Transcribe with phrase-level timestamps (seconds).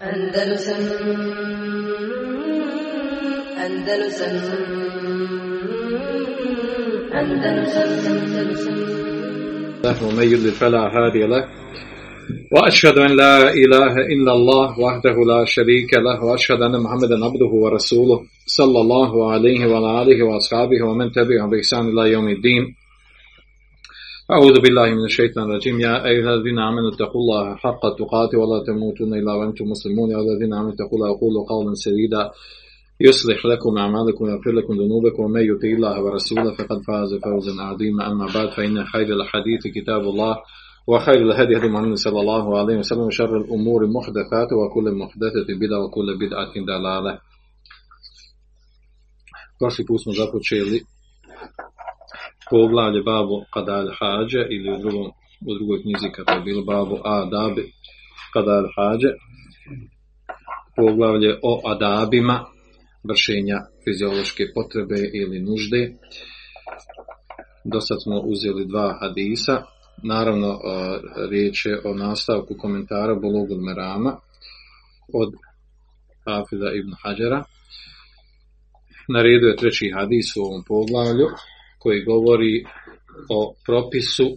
[0.00, 0.80] Andalusam
[3.64, 4.34] Andalusam
[7.12, 8.80] Andalusam Andalusam
[9.84, 11.44] له ومن يضلل فلا هادي له
[12.52, 18.20] وأشهد أن لا إله إلا الله وحده لا شريك له وأشهد أن محمدا عبده ورسوله
[18.46, 22.74] صلى الله عليه وعلى آله وأصحابه ومن تبعهم بإحسان إلى يوم الدين.
[24.30, 25.80] أعوذ بالله من الشيطان الرجيم.
[25.80, 30.10] يا أيها الذين آمنوا اتقوا الله حق تقاته ولا تموتن إلا وأنتم مسلمون.
[30.10, 32.30] يا أيها الذين آمنوا اتقوا الله وقولوا قولا سديدا.
[33.00, 35.22] يصلح لكم أعمالكم ويغفر لكم ذنوبكم.
[35.22, 38.12] ومن يطع الله ورسوله فقد فاز فوزا عظيما.
[38.12, 40.36] أما بعد فإن خير الحديث كتاب الله
[40.86, 46.08] وخير الهدي هدي محمد صلى الله عليه وسلم وشر الأمور محدثات وكل محدثة بدعة وكل
[46.22, 47.12] بدعة ضلالة.
[49.58, 50.78] Prošli put smo započeli
[52.50, 55.06] poglavlje babu Qadal Hađe ili u, drugom,
[55.48, 57.72] u drugoj knjizi kada je bilo babu Adabi
[58.34, 59.10] Qadal Hađe
[60.76, 62.44] poglavlje o adabima
[63.08, 65.82] vršenja fiziološke potrebe ili nužde.
[67.64, 69.62] Do sad smo uzeli dva hadisa.
[70.02, 70.58] Naravno, e,
[71.30, 74.12] riječ je o nastavku komentara Bologul Merama
[75.12, 75.30] od
[76.26, 77.44] Hafida ibn Hađara.
[79.08, 81.26] Na redu je treći hadis u ovom poglavlju
[81.79, 82.65] koji govori
[83.29, 84.35] o propisu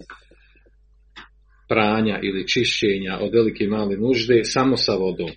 [1.68, 5.30] pranja ili čišćenja od velike i male nužde samo sa vodom.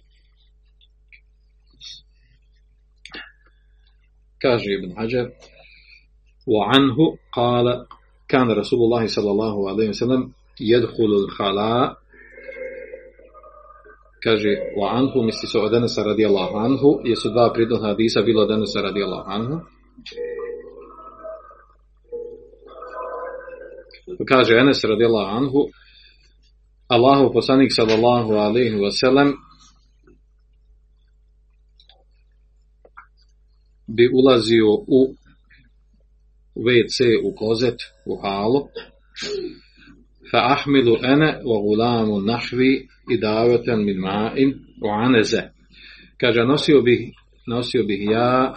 [4.41, 5.27] kaže Ibn Hajar
[6.47, 6.97] وعنه
[7.31, 7.85] قال
[8.27, 10.21] كان رسول الله صلى الله عليه وسلم
[10.61, 11.87] يدخل الخلاء
[14.25, 18.81] kaže وعنه misli se od Enesa radijallahu anhu jesu dva prijedloga hadisa bilo od Enesa
[18.81, 19.61] radijallahu anhu
[24.28, 25.60] kaže Enes radijallahu anhu
[26.88, 29.34] Allahu poslanik sallallahu alaihi wasallam
[33.86, 35.14] bi ulazio u
[36.56, 38.68] WC u klozet, u halu,
[40.30, 45.42] fa ahmilu ene wa gulamu nahvi i daveten min ma'in u aneze.
[46.20, 47.00] Kaže, nosio bih,
[47.46, 48.54] nosio bih ja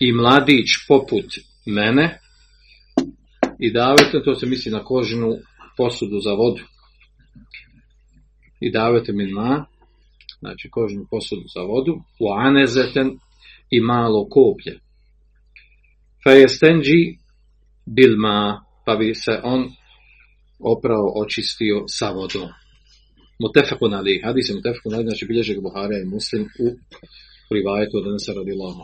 [0.00, 1.26] i mladić poput
[1.66, 2.21] mene
[3.64, 5.36] i davete, to se misli na kožnu
[5.76, 6.62] posudu za vodu.
[8.60, 9.64] I davete min ma,
[10.40, 13.18] znači kožnu posudu za vodu, u anezeten
[13.70, 14.80] i malo koplje.
[16.24, 17.00] Fejestenđi
[17.86, 19.70] bilma, pa bi se on
[20.60, 22.48] oprao očistio sa vodom.
[23.40, 26.66] Mutefakun ali, hadis je mutefakun ali, znači bilježeg Buhara i Muslim u
[27.54, 28.80] rivajetu od Anasa radijallahu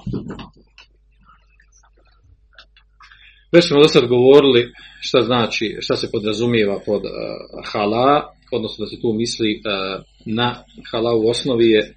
[3.52, 7.10] Već smo do sad govorili šta znači, šta se podrazumijeva pod uh,
[7.72, 11.94] hala, odnosno da se tu misli uh, na hala u osnovi je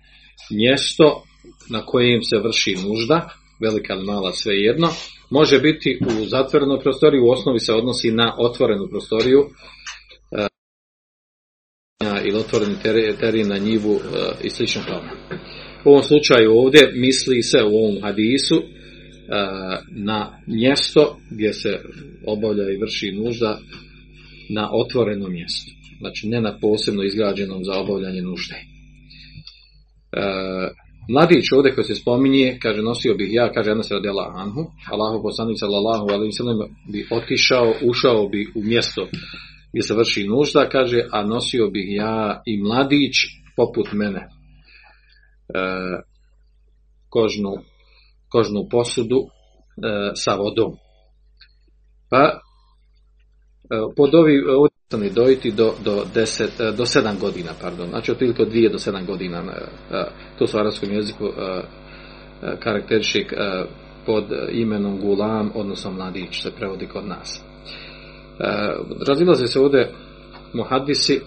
[0.51, 1.23] mjesto
[1.69, 3.29] na kojem se vrši nužda,
[3.61, 4.89] velika ili mala svejedno,
[5.29, 9.39] može biti u zatvorenoj prostoriji, u osnovi se odnosi na otvorenu prostoriju
[10.31, 10.47] e,
[12.25, 12.75] ili otvoreni
[13.19, 13.99] teren na njivu
[14.43, 15.11] i slično tome.
[15.85, 18.63] U ovom slučaju ovdje misli se u ovom hadisu
[19.91, 21.79] na mjesto gdje se
[22.27, 23.59] obavlja i vrši nužda
[24.49, 25.71] na otvoreno mjesto.
[25.99, 28.55] Znači ne na posebno izgrađenom za obavljanje nužde.
[31.09, 35.23] Mladić ovdje koji se spominje, kaže, nosio bih ja, kaže, jedna se radila Anhu, Allahu
[35.23, 36.57] poslanik sallallahu alaihi sallam
[36.91, 39.07] bi otišao, ušao bi u mjesto
[39.71, 43.15] gdje se vrši nužda, kaže, a nosio bih ja i mladić
[43.55, 44.27] poput mene e,
[47.09, 47.53] kožnu,
[48.31, 50.75] kožnu posudu e, sa vodom.
[52.09, 52.37] Pa e,
[53.95, 54.43] pod ovi
[54.97, 59.05] ni dojiti do, do, deset, do sedam godina, pardon, znači otprilike od dvije do sedam
[59.05, 59.43] godina,
[60.39, 61.29] to su u arabskom jeziku
[62.59, 63.25] karakteriši
[64.05, 67.43] pod imenom gulam, odnosno mladić, se prevodi kod nas.
[69.07, 69.91] Razilaze se ovdje
[70.53, 71.21] muhadisi,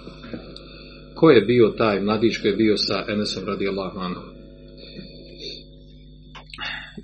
[1.15, 4.34] ko je bio taj mladić koji je bio sa Enesom radijallahu anhu?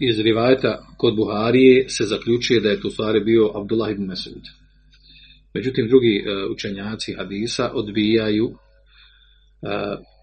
[0.01, 4.43] Iz rivajeta kod Buharije se zaključuje da je tu stvari bio Abdullah ibn Mesud.
[5.55, 8.51] Međutim, drugi učenjaci hadisa odbijaju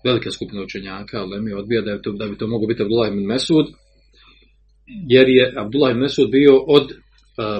[0.05, 3.11] velika skupina učenjaka, ali mi odbija da, je to, da bi to moglo biti Abdullah
[3.11, 3.65] ibn Mesud,
[5.09, 6.87] jer je Abdullah ibn Mesud bio od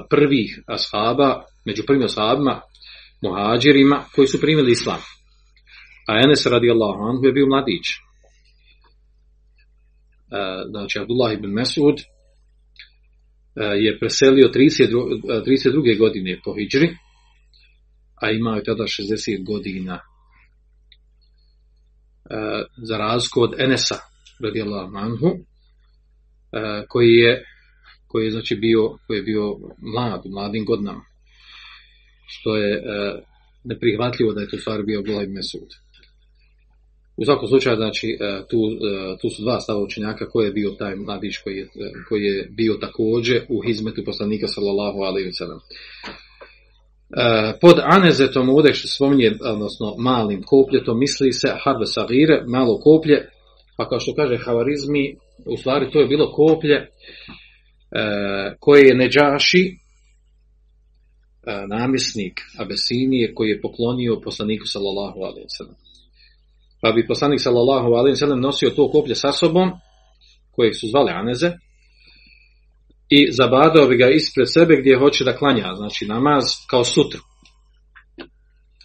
[0.10, 2.62] prvih ashaba, među prvim ashabima,
[3.22, 5.00] muhađirima, koji su primili islam.
[6.08, 7.86] A Enes radijallahu anhu je bio mladić.
[10.70, 11.96] Znači, Abdullah ibn Mesud
[13.56, 15.98] je preselio 32, 32.
[15.98, 16.90] godine po Hidžri,
[18.22, 20.00] a imao je tada 60 godina.
[22.78, 23.96] za razliku od Enesa,
[24.40, 25.28] radijallahu anhu,
[26.52, 27.46] e, koji je
[28.08, 31.06] koji je znači bio, koji je bio mlad, u mladim godinama.
[32.28, 32.82] Što je e,
[33.64, 35.70] neprihvatljivo da je to stvar bio Abdullah ibn Mesud.
[37.18, 40.70] U svakom slučaju, znači, e, tu, e, tu su dva stava učenjaka koji je bio
[40.70, 41.68] taj mladić koji je, e,
[42.10, 45.60] koji je bio također u hizmetu poslanika sallallahu alaihi wa.
[47.62, 53.30] Pod anezetom ovdje što spominje, odnosno malim kopljetom, misli se harbe sagire, malo koplje,
[53.78, 55.16] pa kao što kaže havarizmi,
[55.46, 56.88] u stvari to je bilo koplje
[58.60, 59.78] koje je Neđaši,
[61.68, 65.87] namjesnik Abesinije, koji je poklonio poslaniku sallallahu alaihi wa
[66.82, 69.72] pa bi poslanik sallallahu alejhi ve sellem nosio to koplje sa sobom
[70.52, 71.52] kojeg su zvali Aneze
[73.10, 77.20] i zabadao bi ga ispred sebe gdje hoće da klanja, znači namaz kao sutru.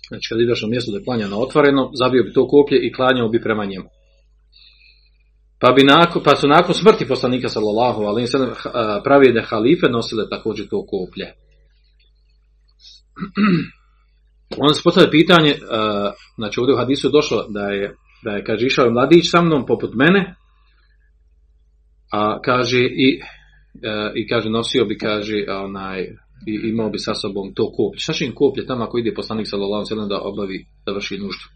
[0.08, 3.28] Znači kad ideš na mjesto da klanja na otvoreno, zabio bi to koplje i klanjao
[3.28, 3.88] bi prema njemu.
[5.60, 8.54] Pa, bi nakon, pa su nakon smrti poslanika sallallahu alejhi ve sellem
[9.04, 11.26] pravide halife nosile također to koplje.
[14.58, 17.94] Onda se postavlja pitanje, uh, znači ovdje u hadisu je došlo da je,
[18.24, 20.34] da je kaže, išao mladić sa mnom poput mene,
[22.12, 26.00] a kaže i, uh, i kaže, nosio bi, kaže, onaj,
[26.46, 27.98] i imao bi sa sobom to koplje.
[27.98, 31.46] Šta će im koplje tamo ako ide poslanik sallallahu alejhi da obavi, da vrši nuždu?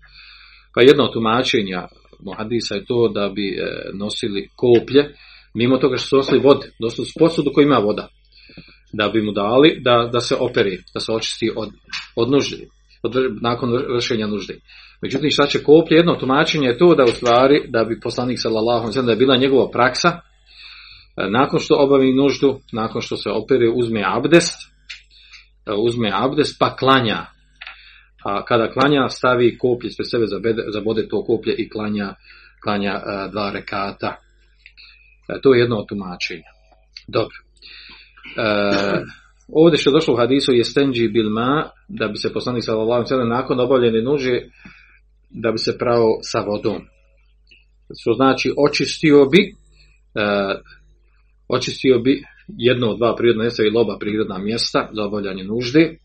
[0.74, 1.88] Pa jedno od tumačenja
[2.36, 5.14] hadisa je to da bi e, nosili koplje,
[5.54, 8.08] mimo toga što su nosili vode, dosli su posudu koji ima voda,
[8.92, 11.68] da bi mu dali da, da se operi, da se očisti od,
[12.16, 12.30] od
[13.40, 14.54] nakon vršenja nužde.
[15.02, 15.96] Međutim, šta će koplje?
[15.96, 19.70] Jedno tumačenje je to da u stvari, da bi poslanik sallallahu da je bila njegova
[19.70, 20.20] praksa, e,
[21.30, 24.72] nakon što obavi nuždu, nakon što se opere, uzme abdest,
[25.66, 27.26] e, uzme abdest pa klanja.
[28.24, 30.24] A kada klanja, stavi koplje sve sebe,
[30.72, 32.14] zabode to koplje i klanja,
[32.62, 34.16] klanja e, dva rekata.
[35.42, 36.50] To je jedno od tumačenja.
[37.08, 37.36] Dobro.
[39.48, 43.30] Ovdje što je došlo u hadisu je stenđi bilma, da bi se poslanik sallallahu alejhi
[43.30, 44.40] nakon obavljene nuže
[45.30, 46.82] da bi se pravo sa vodom.
[48.00, 49.50] Što znači očistio bi e,
[51.48, 55.80] očistio bi jedno od dva prirodna mjesta ili oba prirodna mjesta za obavljanje nužde.
[55.80, 55.96] E,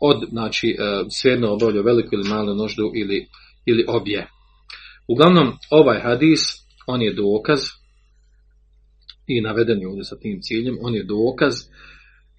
[0.00, 3.26] od, znači, e, svejedno obavljao veliku ili malu nuždu ili,
[3.66, 4.26] ili obje.
[5.08, 6.40] Uglavnom, ovaj hadis,
[6.86, 7.60] on je dokaz
[9.28, 11.54] i naveden je ovdje sa tim ciljem, on je dokaz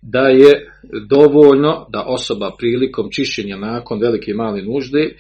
[0.02, 0.72] da je
[1.10, 5.16] dovoljno da osoba prilikom čišćenja nakon velike i male nužde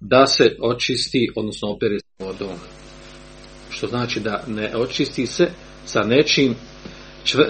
[0.00, 2.58] da se očisti, odnosno opere vodom.
[3.70, 5.48] Što znači da ne očisti se
[5.84, 6.54] sa nečim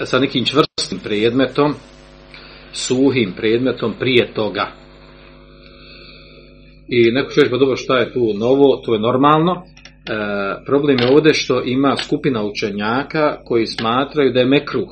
[0.03, 1.73] sa nekim čvrstim predmetom,
[2.73, 4.71] suhim predmetom prije toga.
[6.87, 9.63] I neko će pa dobro, šta je tu novo, to je normalno,
[10.65, 14.89] problem je ovdje što ima skupina učenjaka koji smatraju da je mekruh.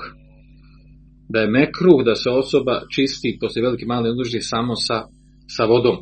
[1.29, 5.03] Da je mekruh da se osoba čisti poslije velike male nužde samo sa,
[5.57, 5.97] sa vodom.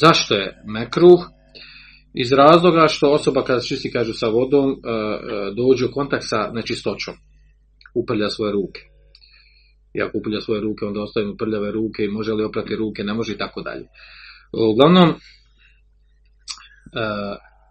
[0.00, 1.20] Zašto je mekruh?
[2.14, 4.78] Iz razloga što osoba kada čisti kažu sa vodom e, e,
[5.56, 7.14] dođe u kontakt sa nečistoćom.
[7.94, 8.80] Uprlja svoje ruke.
[9.94, 13.14] I ako uprlja svoje ruke, onda ostaje prljave ruke i može li oprati ruke, ne
[13.14, 13.86] može i tako dalje.
[14.72, 15.14] Uglavnom,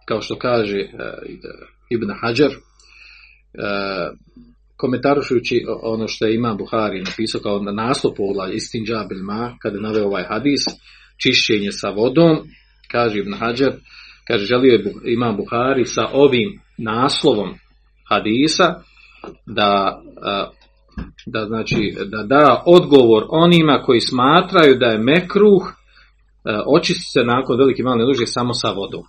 [0.08, 0.90] kao što kaže uh,
[1.90, 4.18] Ibn Hajar, uh,
[4.76, 9.76] komentarušujući ono što je Imam Buhari napisao kao na naslov poglavlja Istin Džabil Ma, kada
[9.76, 10.60] je naveo ovaj hadis,
[11.22, 12.38] čišćenje sa vodom,
[12.90, 13.72] kaže Ibn Hajar,
[14.26, 17.54] kaže želio je Imam Buhari sa ovim naslovom
[18.08, 18.74] hadisa
[19.46, 20.02] da,
[21.26, 25.77] da znači da da odgovor onima koji smatraju da je mekruh
[26.66, 29.02] očisti se nakon velike male duže samo sa vodom.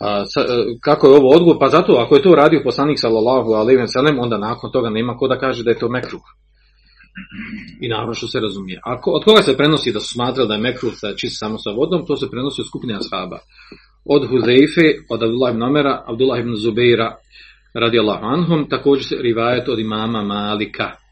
[0.00, 0.44] A, sa, e,
[0.80, 1.56] kako je ovo odgovor?
[1.60, 5.16] Pa zato, ako je to radio poslanik sallallahu alejhi ve sellem, onda nakon toga nema
[5.16, 6.22] ko da kaže da je to mekruh.
[7.80, 8.80] I naravno što se razumije.
[8.84, 11.70] Ako, od koga se prenosi da su smatrali da je mekruh da čist samo sa
[11.70, 13.38] vodom, to se prenosi od skupine ashaba.
[14.04, 17.16] Od Huzeife, od Abdullah ibn Omera, Abdullah ibn Zubeira,
[17.74, 21.03] radijallahu anhum, također se rivajet od imama Malika.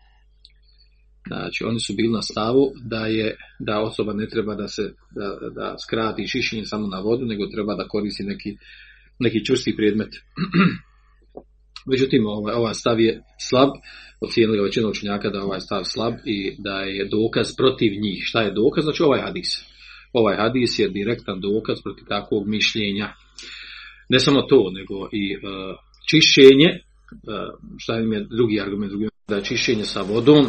[1.26, 5.50] Znači, oni su bili na stavu da je da osoba ne treba da se da,
[5.55, 8.57] da skrati šišenje samo na vodu, nego treba da koristi neki,
[9.19, 10.09] neki čvrsti predmet.
[11.91, 13.71] Međutim, ovaj, ovaj stav je slab,
[14.21, 18.23] ocijenili ga većina učenjaka da je ovaj stav slab i da je dokaz protiv njih.
[18.25, 18.85] Šta je dokaz?
[18.85, 19.49] Znači ovaj hadis.
[20.12, 23.12] Ovaj hadis je direktan dokaz protiv takvog mišljenja.
[24.09, 25.43] Ne samo to, nego i uh,
[26.11, 26.79] čišćenje, uh,
[27.79, 30.47] šta im je drugi argument, drugi, da je čišćenje sa vodom,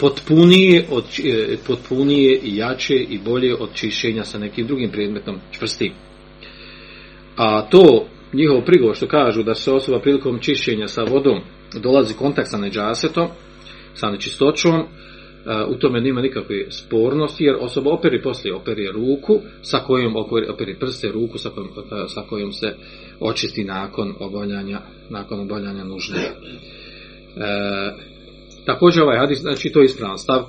[0.00, 5.92] potpunije, od, e, potpunije i jače i bolje od čišćenja sa nekim drugim predmetom čvrstim.
[7.36, 11.40] A to njihov prigovor što kažu da se osoba prilikom čišćenja sa vodom
[11.82, 13.28] dolazi kontakt sa neđasetom,
[13.94, 14.86] sa nečistoćom,
[15.68, 20.78] u tome nema nikakve spornosti, jer osoba operi poslije operi ruku, sa kojom operi, operi
[20.78, 21.68] prste ruku, sa kojom,
[22.08, 22.74] sa kojom se
[23.20, 24.80] očisti nakon obavljanja,
[25.10, 26.18] nakon obavljanja nužde.
[26.18, 26.30] E,
[28.68, 30.42] također ovaj hadis, znači to je ispravan stav,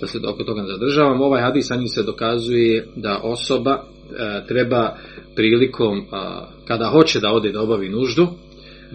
[0.00, 4.46] da se oko toga ne zadržavam, ovaj hadis sa njim se dokazuje da osoba e,
[4.48, 4.96] treba
[5.34, 6.06] prilikom,
[6.68, 8.26] kada hoće da ode da obavi nuždu,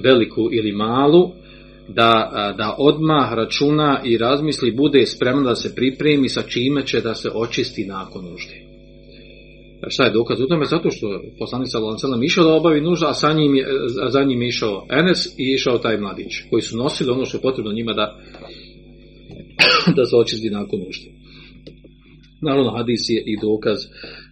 [0.03, 1.31] veliku ili malu,
[1.87, 7.13] da, da odmah računa i razmisli, bude spremna da se pripremi sa čime će da
[7.13, 8.55] se očisti nakon nužde.
[9.87, 10.65] Šta je dokaz u tome?
[10.65, 13.51] Zato što poslanik sallallahu išao da obavi nuždu, a sa njim
[14.09, 17.41] za njim je išao Enes i išao taj mladić, koji su nosili ono što je
[17.41, 18.17] potrebno njima da,
[19.95, 21.09] da se očisti nakon nužde.
[22.41, 23.77] Naravno, hadis je i dokaz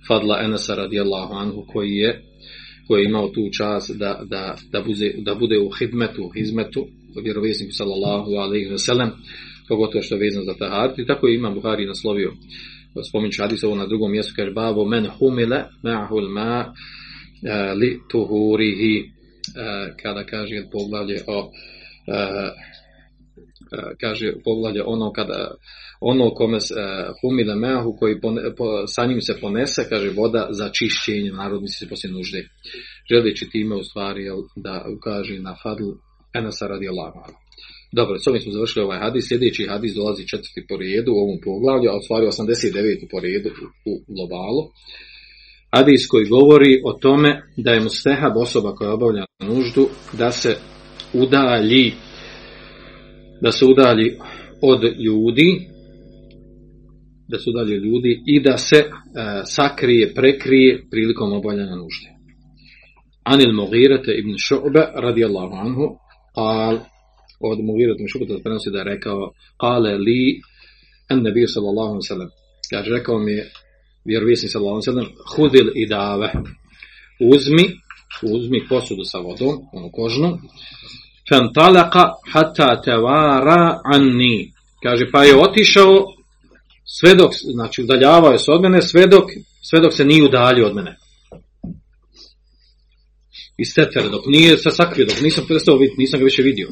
[0.07, 2.21] Fadla Enesa radijallahu anhu koji je
[2.87, 6.87] koji je imao tu čast da, da, da, bude, da bude u hidmetu, hizmetu,
[7.23, 9.11] vjerovjesniku sallallahu alaihi wa sallam,
[9.67, 10.99] pogotovo što je vezano za taharat.
[10.99, 12.33] I tako je Imam Buhari naslovio,
[13.09, 18.95] spominjući hadis ovo na drugom mjestu, kaže babo men humile ma'hul ma e, li tuhurihi,
[18.99, 19.05] e,
[20.01, 21.51] kada kaže poglavlje o
[22.07, 22.17] e,
[24.01, 25.55] kaže poglavlje ono kada
[26.01, 26.57] ono kome
[27.21, 28.15] humile mehu koji
[28.87, 32.49] sa njim se ponese kaže voda za čišćenje narodni se poslije nužde
[33.11, 34.23] želeći time u stvari
[34.55, 35.89] da ukaže na fadl
[36.37, 36.87] Enasa radi
[37.91, 39.27] Dobro, s ovim smo završili ovaj hadis.
[39.27, 43.07] Sljedeći hadis dolazi četvrti po redu u ovom poglavlju, a u stvari 89.
[43.11, 44.63] po redu u, u globalu.
[45.75, 50.57] Hadis koji govori o tome da je mustehab osoba koja obavlja nuždu da se
[51.13, 51.93] udalji
[53.41, 54.17] da se udalji
[54.61, 55.67] od ljudi
[57.27, 58.85] da se udalji od ljudi i da se e,
[59.45, 62.09] sakrije, prekrije prilikom obavljanja nužde.
[63.23, 65.85] Anil Mugirate ibn Šu'be radijallahu anhu
[66.35, 66.79] kal,
[67.39, 70.41] od Mugirate ibn Šu'be prenosi da je rekao qale li
[71.09, 72.29] en nebiju sallallahu alaihi sallam
[72.69, 73.51] kaže rekao mi je
[74.05, 76.31] vjerovisni sallallahu alaihi sallam hudil i dave
[77.33, 77.65] uzmi
[78.23, 80.37] uzmi posudu sa vodom, onu kožnu
[81.29, 84.51] fantalaka hatta tevara anni
[84.83, 86.05] kaže pa je otišao
[86.85, 89.23] sve dok, znači udaljavao je se od mene sve dok,
[89.69, 90.97] sve dok se nije udaljio od mene
[93.57, 96.69] iz setere, dok nije se sakrio, dok nisam prestao vidjeti, nisam ga više vidio.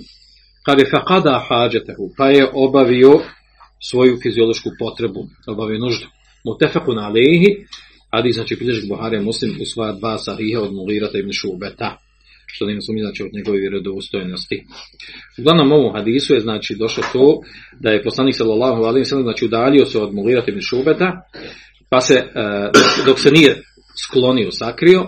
[0.65, 3.13] Kad je faqada hađetehu, pa je obavio
[3.89, 6.07] svoju fiziološku potrebu, obavio nuždu.
[6.45, 7.49] Mutefakun alehi,
[8.09, 11.97] adi znači bilježnik Buhari muslim u sva dva sahiha od Mulirata ibn Šubeta,
[12.53, 14.57] što nema sumnje znači od njegove vjerodostojnosti.
[15.39, 17.39] Uglavnom ovom hadisu je znači došlo to
[17.83, 21.09] da je poslanik sallallahu alejhi ve znači udalio se od Mulirata ibn Šubeta,
[21.89, 22.23] pa se e,
[23.07, 23.51] dok se nije
[24.05, 25.01] sklonio, sakrio,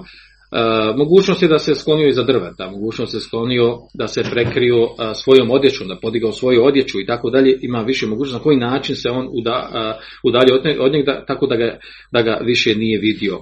[0.52, 5.14] E, mogućnost je da se sklonio iza drveta, mogućnost je sklonio da se prekrio e,
[5.14, 8.96] svojom odjećom, da podigao svoju odjeću i tako dalje, ima više mogućnosti na koji način
[8.96, 11.78] se on uda, e, udalje od, njega, tako da ga,
[12.12, 13.40] da ga više nije vidio.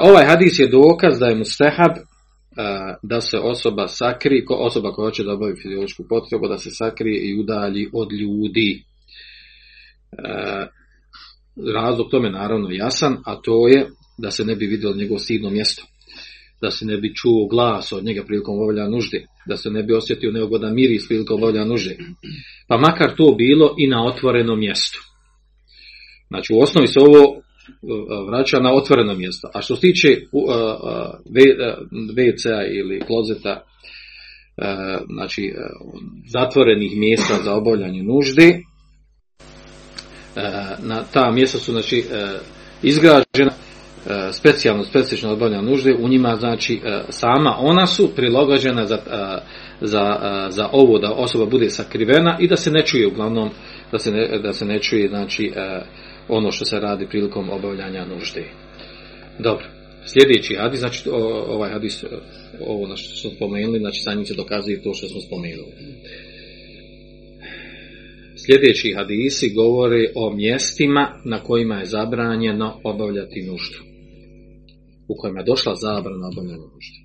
[0.00, 1.92] Ovaj hadis je dokaz da je mustehab
[3.02, 7.40] da se osoba sakri, osoba koja hoće da obavi fiziološku potrebu, da se sakrije i
[7.40, 8.84] udalji od ljudi.
[11.74, 13.86] Razlog tome naravno jasan, a to je
[14.18, 15.84] da se ne bi vidio njegovo stidno mjesto
[16.64, 19.94] da se ne bi čuo glas od njega prilikom obavljanja nužde, da se ne bi
[19.94, 21.96] osjetio neugodan miris prilikom obavljanja nužde.
[22.68, 24.98] Pa makar to bilo i na otvorenom mjestu.
[26.28, 27.42] Znači u osnovi se ovo
[28.28, 29.48] vraća na otvoreno mjesto.
[29.54, 30.54] A što se tiče uh, uh,
[32.16, 33.64] WC-a ili klozeta,
[35.14, 35.54] znači
[36.26, 38.60] zatvorenih mjesta za obavljanje nužde,
[40.78, 42.04] na ta mjesta su znači
[42.82, 43.52] izgrađena
[44.06, 49.38] E, specijalno, specifično obavljanja nužde, u njima znači e, sama ona su prilagođena za, e,
[49.80, 50.18] za,
[50.48, 53.50] za ovo da osoba bude sakrivena i da se ne čuje uglavnom,
[53.92, 55.52] da se ne, da se ne čuje znači
[56.28, 58.44] ono što se radi prilikom obavljanja nužde.
[59.38, 59.66] Dobro.
[60.06, 61.08] Sljedeći hadis, znači
[61.48, 62.04] ovaj hadis,
[62.60, 65.72] ovo na što smo spomenuli, znači sa njim se dokazuje to što smo spomenuli.
[68.46, 73.94] Sljedeći hadisi govore o mjestima na kojima je zabranjeno obavljati nuždu
[75.08, 76.98] u kojima je došla zabrana obavljanja nužde.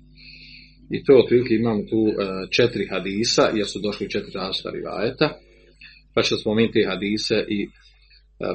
[0.90, 2.12] I to otprilike imamo tu e,
[2.50, 5.38] četiri hadisa, jer su došli četiri različita rivajeta,
[6.14, 7.68] pa ću spomenuti hadise i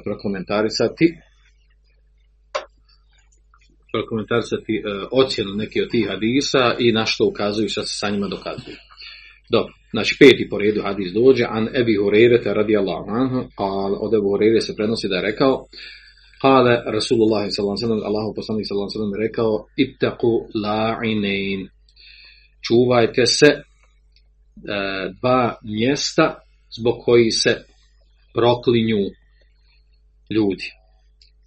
[0.04, 1.08] prokomentarisati
[3.96, 8.27] prokomentarisati e, ocjenu neki od tih hadisa i na što ukazuju što se sa njima
[8.27, 8.77] dokazuje.
[9.50, 13.65] Dobro, znači peti po redu hadis dođe, an Ebi Hureyre radijallahu anhu, a
[14.06, 15.65] od Ebu Hureyre se prenosi da je rekao,
[16.42, 20.32] Kale Rasulullah sallallahu Allahu poslanik alejhi rekao ittaqu
[20.63, 21.62] la'inain.
[22.68, 23.62] Čuvajte se e,
[25.22, 26.25] dva mjesta
[26.80, 27.51] zbog koji se
[28.34, 29.01] proklinju
[30.29, 30.72] ljudi.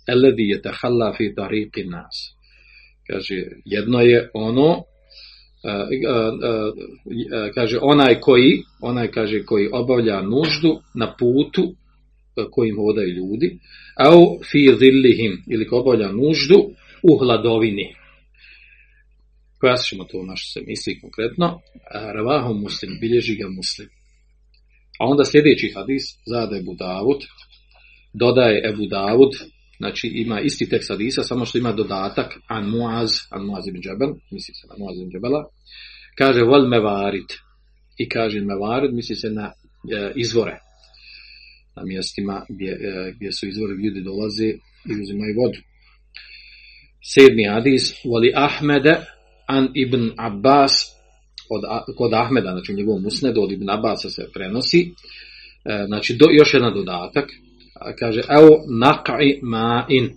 [0.07, 2.35] Eledi je tahalla fi tariqi nas.
[3.07, 4.85] Kaže, jedno je ono
[5.65, 5.77] e, e,
[7.37, 11.75] e, kaže onaj koji onaj kaže koji obavlja nuždu na putu
[12.51, 13.59] kojim hodaju ljudi
[13.97, 16.71] au fi zillihim ili ko obavlja nuždu
[17.03, 17.95] u hladovini
[19.61, 21.61] pojasnit ćemo to naš se misli konkretno
[22.15, 23.89] ravahu muslim, bilježi ga muslim
[24.99, 27.21] a onda sljedeći hadis zada Ebu Davud
[28.15, 29.31] dodaje Ebu Davud
[29.79, 34.15] znači ima isti tekst hadisa, samo što ima dodatak an Muaz, an Muaz ibn Džebel,
[34.31, 35.45] misli se na Muaz ibn Džebela,
[36.19, 37.31] kaže vol mevarit
[37.99, 40.59] i kaže mevarit, misli se na e, izvore,
[41.77, 44.49] na mjestima gdje, e, gdje su izvori ljudi dolaze
[44.91, 45.59] i uzimaju vodu.
[47.13, 48.95] Sedmi hadis, voli Ahmede
[49.47, 50.73] an ibn Abbas,
[51.51, 51.63] od,
[51.97, 56.55] kod Ahmeda, znači u njegovom musnedu, od ibn Abbasa se prenosi, e, znači do, još
[56.55, 57.27] jedan dodatak,
[57.99, 58.51] kaže evo
[58.83, 60.11] naqi ma'in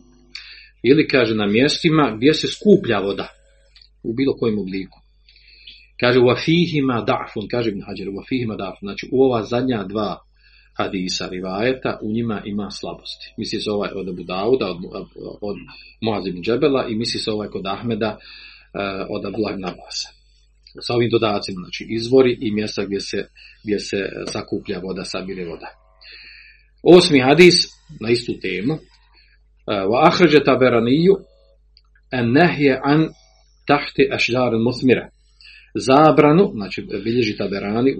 [0.83, 3.27] ili kaže na mjestima gdje se skuplja voda
[4.03, 4.99] u bilo kojem obliku.
[5.99, 10.17] Kaže u afihima da'fun, kaže Ibn Hajar, u afihima da'fun, znači u ova zadnja dva
[10.77, 13.33] hadisa rivajeta, u njima ima slabosti.
[13.37, 14.77] Misli se ovaj od Abu Dauda, od,
[15.41, 15.57] od
[16.01, 19.65] Muaz ibn Džebela i misli se ovaj kod Ahmeda uh, od Abdullah ibn.
[20.81, 23.27] Sa ovim dodacima, znači izvori i mjesta gdje se,
[23.63, 23.97] gdje se
[24.31, 25.80] sakuplja voda, sabire voda.
[26.83, 27.55] Osmi hadis
[27.99, 28.77] na istu temu.
[29.67, 31.15] Wa ahrađe taberaniju
[32.11, 33.09] en nehje an
[33.67, 35.09] tahti ašđar musmira.
[35.75, 37.95] Zabranu, znači bilježi taberani,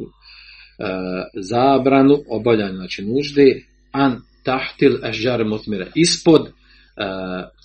[1.42, 3.62] zabranu obavljanja, znači nužde,
[3.92, 5.88] an tahtil ašđar musmira.
[5.96, 6.52] Ispod,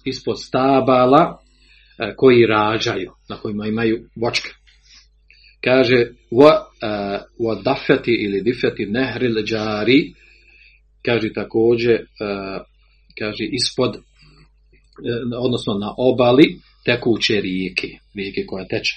[0.05, 1.39] ispod stabala
[2.17, 4.51] koji rađaju, na kojima imaju vočke.
[5.65, 6.53] Kaže, wa,
[7.41, 10.13] wa dafeti ili difeti nehril džari,
[11.07, 11.97] kaže također,
[13.19, 13.93] kaže ispod,
[15.47, 16.47] odnosno na obali
[16.85, 18.95] tekuće rijeke, rijeke koja teče.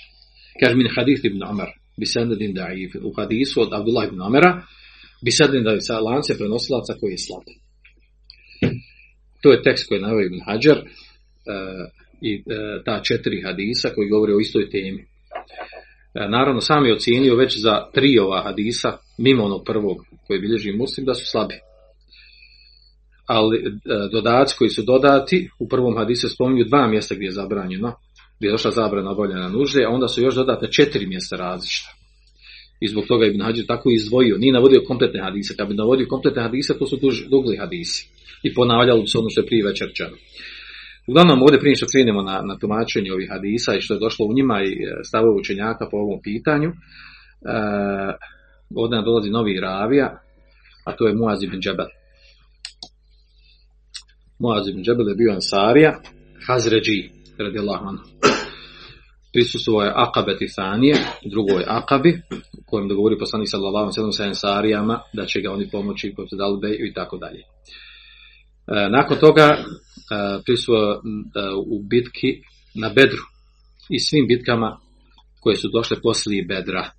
[0.60, 1.42] Kaže min hadith ibn
[2.00, 4.62] bi senedin da'if, u hadisu od Abdullah ibn Umara,
[5.26, 7.46] bi senedin da sa lance prenosilaca koji je slab.
[9.42, 10.80] To je tekst koji je naveo ibn Hajar
[12.22, 12.44] i
[12.86, 15.06] ta četiri hadisa koji govore o istoj temi.
[16.14, 21.06] Naravno, sam je ocijenio već za tri ova hadisa, mimo onog prvog koji bilježi muslim,
[21.06, 21.56] da su slabi
[23.30, 23.62] ali e,
[24.12, 27.94] dodaci koji su dodati u prvom hadisu spominju dva mjesta gdje je zabranjeno,
[28.38, 31.90] gdje je došla zabrana obavljena nužde, a onda su još dodate četiri mjesta različita.
[32.82, 35.56] I zbog toga Ibn Hađir tako izdvojio, nije navodio kompletne hadise.
[35.58, 38.10] Kad bi navodio kompletne hadise, to su duž, dugli hadisi.
[38.44, 40.16] I ponavljalo se ono što je prije večerčano.
[41.08, 44.34] Uglavnom, ovdje prije što krenemo na, na tumačenje ovih hadisa i što je došlo u
[44.34, 46.76] njima i e, stavove učenjaka po ovom pitanju, e,
[48.76, 50.08] ovdje nam dolazi novi ravija,
[50.86, 51.99] a to je Muaz ibn Džabal.
[54.40, 56.02] Muaz ibn Džebel je bio Ansarija,
[56.48, 58.04] Hazređi, radijallahu anhu.
[59.34, 60.96] Prisustuo je Akabe Tisanije,
[61.32, 62.22] drugoj Akabi,
[62.60, 66.60] u kojem dogovori poslanik sallallahu alejhi ve sa Ansarijama da će ga oni pomoći dali
[66.62, 67.40] beju i tako dalje.
[67.40, 67.46] E,
[68.90, 69.58] nakon toga e,
[70.46, 70.98] prisustuo e,
[71.74, 72.32] u bitki
[72.76, 73.24] na Bedru
[73.90, 74.80] i svim bitkama
[75.40, 76.92] koje su došle poslije Bedra.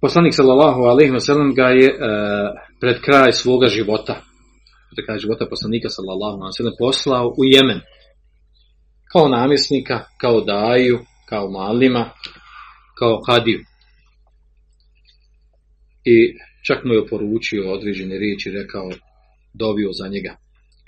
[0.00, 1.96] Poslanik sallallahu alejhi ve sellem ga je e,
[2.80, 4.14] pred kraj svoga života,
[4.90, 7.80] pred kraj života poslanika sallallahu alejhi ve poslao u Jemen.
[9.12, 12.10] Kao namjesnika, kao daju, kao malima,
[12.98, 13.60] kao hadiju.
[16.04, 16.16] I
[16.66, 18.90] čak mu je poručio određene riječi, rekao,
[19.54, 20.36] dovio za njega.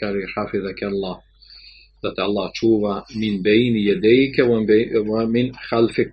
[0.00, 1.16] Kaže, hafizak Allah,
[2.02, 4.42] da te Allah čuva min bejni jedejke,
[5.28, 6.12] min halfik,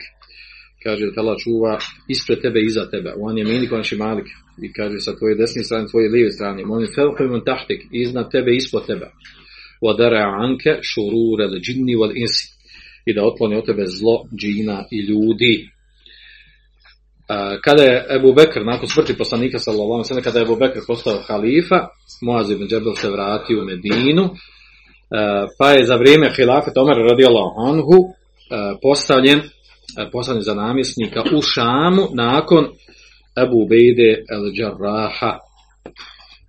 [0.84, 3.14] kaže da te Allah čuva ispred tebe i iza tebe.
[3.20, 4.28] On je mini konši malik.
[4.64, 6.64] I kaže sa tvoje desne strane, tvoje lijeve strane.
[6.70, 9.12] On je felhojman tahtik, iznad tebe, ispod tebe.
[9.82, 12.48] Wadara anke šurure le džinni wal insi.
[13.06, 15.70] I da otkloni od tebe zlo džina i ljudi.
[17.64, 21.88] Kada je Ebu Bekr, nakon smrti poslanika sallallahu alejhi kada je Ebu Bekr postao halifa,
[22.22, 24.30] Muaz ibn Džebel se vratio u Medinu,
[25.60, 27.98] pa je za vrijeme hilafeta Omer radijallahu anhu
[28.82, 29.42] postavljen
[30.12, 32.66] poslani za namjesnika u Šamu nakon
[33.44, 35.38] Ebu Bejde el Džarraha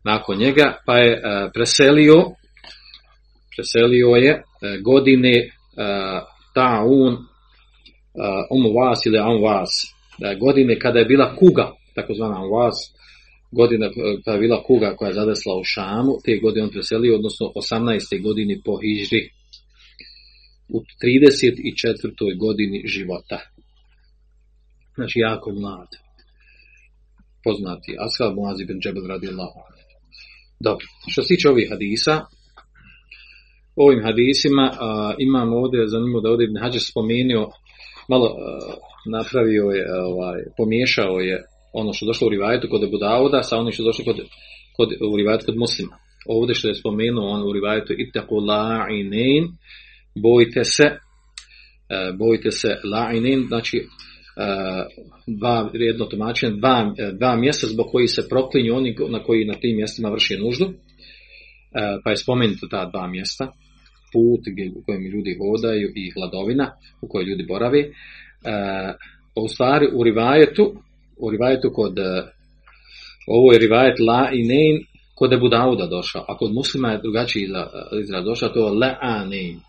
[0.05, 1.20] nakon njega pa je e,
[1.55, 2.24] preselio
[3.57, 4.42] preselio je e,
[4.85, 5.51] godine e,
[6.55, 7.16] Ta'un
[8.51, 12.74] Um Vas ili Am Vas da godine kada je bila kuga, takozvana vas,
[13.53, 13.90] godina e,
[14.24, 18.22] kada je bila kuga koja je zadesla u Šamu, te godine on preselio, odnosno 18.
[18.22, 19.31] godini po Hižri,
[20.74, 22.38] u 34.
[22.38, 23.38] godini života.
[24.94, 25.90] Znači, jako mlad.
[27.44, 27.96] Poznati.
[28.07, 29.28] Ashab Muazi bin Džebel radi
[30.61, 32.14] Dobro, što se tiče ovih hadisa,
[33.76, 37.46] ovim hadisima a, imamo ovdje, zanimljivo da ovdje Ibn Hađar spomenuo,
[38.09, 38.38] malo a,
[39.16, 41.37] napravio je, ovaj, pomiješao je
[41.72, 44.16] ono što došlo u rivajetu kod Abu Dauda sa onim što došlo kod,
[44.76, 45.96] kod, u rivajetu kod muslima.
[46.26, 49.44] Ovdje što je spomenuo on u rivajetu ittaku la'inin,
[50.22, 53.85] bojite se, e, bojite se la'inin, znači e,
[55.26, 59.76] dva, jedno tumačenje, dva, dva mjesta zbog koji se proklinju oni na koji na tim
[59.76, 60.72] mjestima vrši nuždu, e,
[62.04, 63.52] pa je spomenuto ta dva mjesta,
[64.12, 64.40] put
[64.76, 66.70] u kojem ljudi hodaju i hladovina
[67.02, 67.92] u kojoj ljudi boravi.
[69.37, 70.74] U stvari u rivajetu,
[71.18, 71.98] u rivajetu kod
[73.26, 77.48] ovo je rivajet la i nein kod Ebu Dauda došao, a kod muslima je drugačiji
[78.02, 79.61] izraz došao, to je la a nein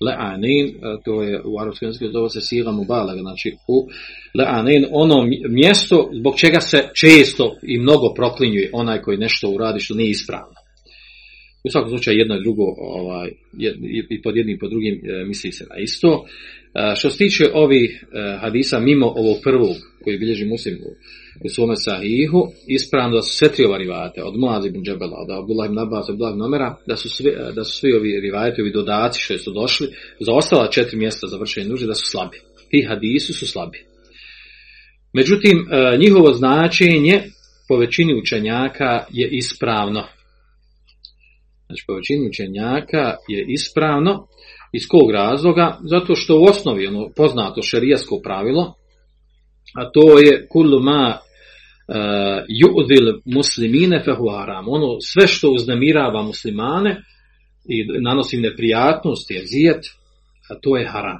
[0.00, 3.88] le'anin, to je u arapskom jeziku zove se sila mubalaga, znači u
[4.38, 9.94] le'anin, ono mjesto zbog čega se često i mnogo proklinjuje onaj koji nešto uradi što
[9.94, 10.54] nije ispravno.
[11.64, 13.30] U svakom slučaju jedno i drugo, ovaj,
[14.10, 16.24] i pod jednim i pod drugim e, misli se na isto.
[16.74, 20.78] E, što se tiče ovih e, hadisa, mimo ovog prvog koji bilježi muslim
[21.44, 25.30] u svome sahihu, ispravno da su sve tri ova rivajate, od Muaz ibn Džebela, od
[25.30, 26.44] Abdullah ibn Abbas, Abdullah ibn
[26.86, 29.88] da su, svi, da su svi ovi rivajati, ovi dodaci što su došli,
[30.20, 32.38] za ostala četiri mjesta za vršenje nužde, da su slabi.
[32.70, 33.78] Ti hadisi su slabi.
[35.12, 35.66] Međutim,
[35.98, 37.22] njihovo značenje
[37.68, 40.04] po većini učenjaka je ispravno.
[41.66, 44.26] Znači, po većini učenjaka je ispravno.
[44.76, 45.78] Iz kog razloga?
[45.82, 48.74] Zato što u osnovi ono poznato šerijasko pravilo,
[49.74, 51.18] a to je kullu ma
[52.48, 54.68] ju'dil muslimine fehu haram.
[54.68, 57.02] Ono sve što uznemirava muslimane
[57.68, 59.84] i nanosi neprijatnosti je zijet,
[60.50, 61.18] a to je haram.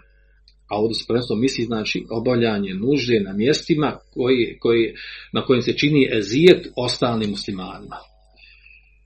[0.70, 4.94] A ovdje se prvenstveno misli znači obavljanje nužde na mjestima koji, koji,
[5.32, 7.96] na kojim se čini ezijet ostalim muslimanima.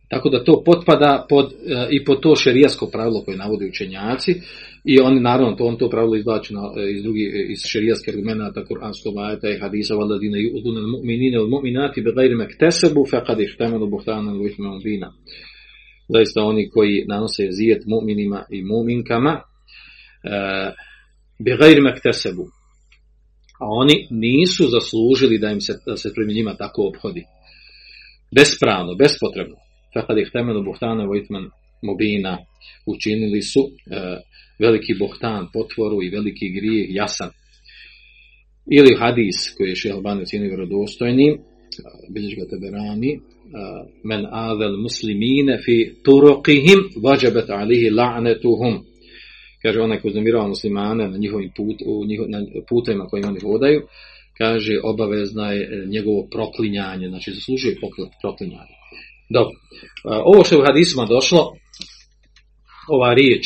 [0.08, 4.34] Tako da to potpada pod, e, i pod to šerijasko pravilo koje navode učenjaci
[4.84, 8.14] i oni naravno to on to pravilo izvlači na, e, iz drugi e, iz šerijaskih
[8.14, 13.86] argumenata kuranskog ajeta i hadisa valadina yu'duna al-mu'minina wal mu'minati bighayri ma iktasabu faqad ihtamalu
[13.90, 15.12] buhtanan wa ithman mubina.
[16.08, 19.42] Zaista oni koji nanose zijet mu'minima i mu'minkama e,
[21.44, 22.44] bighayri ma iktasabu
[23.60, 27.24] a oni nisu zaslužili da im se da se prema njima tako obhodi.
[28.34, 31.50] Bespravno, bespotrebno fakad ih temenu buhtana vojtman
[31.82, 32.38] mobina
[32.86, 33.70] učinili su e,
[34.58, 37.30] veliki bohtan, potvoru i veliki grijeh jasan.
[38.70, 41.38] Ili hadis koji je še Albani cijeni vjerodostojni,
[42.10, 43.20] biljež ga teberani,
[44.04, 48.82] men avel muslimine fi turuqihim vađabet alihi la'netuhum.
[49.62, 53.80] Kaže onaj ko uznamirava muslimane na njihovim put, u njihov, na putima kojima oni hodaju,
[54.38, 57.76] kaže obavezna je njegovo proklinjanje, znači zaslužuje
[58.22, 58.77] proklinjanje.
[59.30, 59.54] Dobro.
[60.04, 61.52] Ovo što je u hadisma došlo,
[62.88, 63.44] ova riječ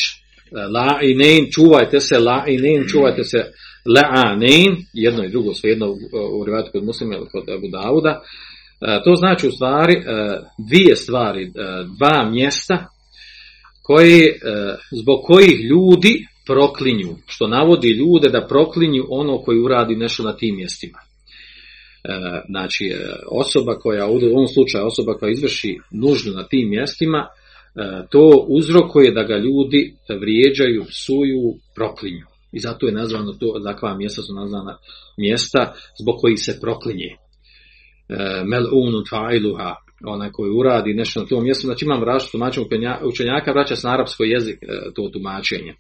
[0.53, 3.39] la i nein, čuvajte se, la i nein, čuvajte se
[3.85, 5.97] la nein, jedno i drugo, sve jedno
[6.39, 8.23] u rivatu kod muslima ili kod Abu Dauda,
[9.05, 10.03] to znači u stvari
[10.69, 11.53] dvije stvari,
[11.99, 12.87] dva mjesta
[13.83, 14.23] koji,
[15.03, 20.57] zbog kojih ljudi proklinju, što navodi ljude da proklinju ono koji uradi nešto na tim
[20.57, 20.99] mjestima.
[22.49, 22.93] Znači,
[23.31, 27.27] osoba koja, u ovom slučaju osoba koja izvrši nužno na tim mjestima,
[28.11, 32.27] to uzrokuje da ga ljudi vrijeđaju, psuju, proklinju.
[32.53, 34.79] I zato je nazvano to, takva mjesta su nazvana
[35.19, 37.17] mjesta zbog kojih se proklinje.
[38.45, 39.75] Mel'unu fa'iluha,
[40.07, 42.67] onaj koji uradi nešto na tom mjestu, znači imam različito tumačenje
[43.05, 44.59] učenjaka, vraća se na arapsko jezik
[44.95, 45.75] to tumačenje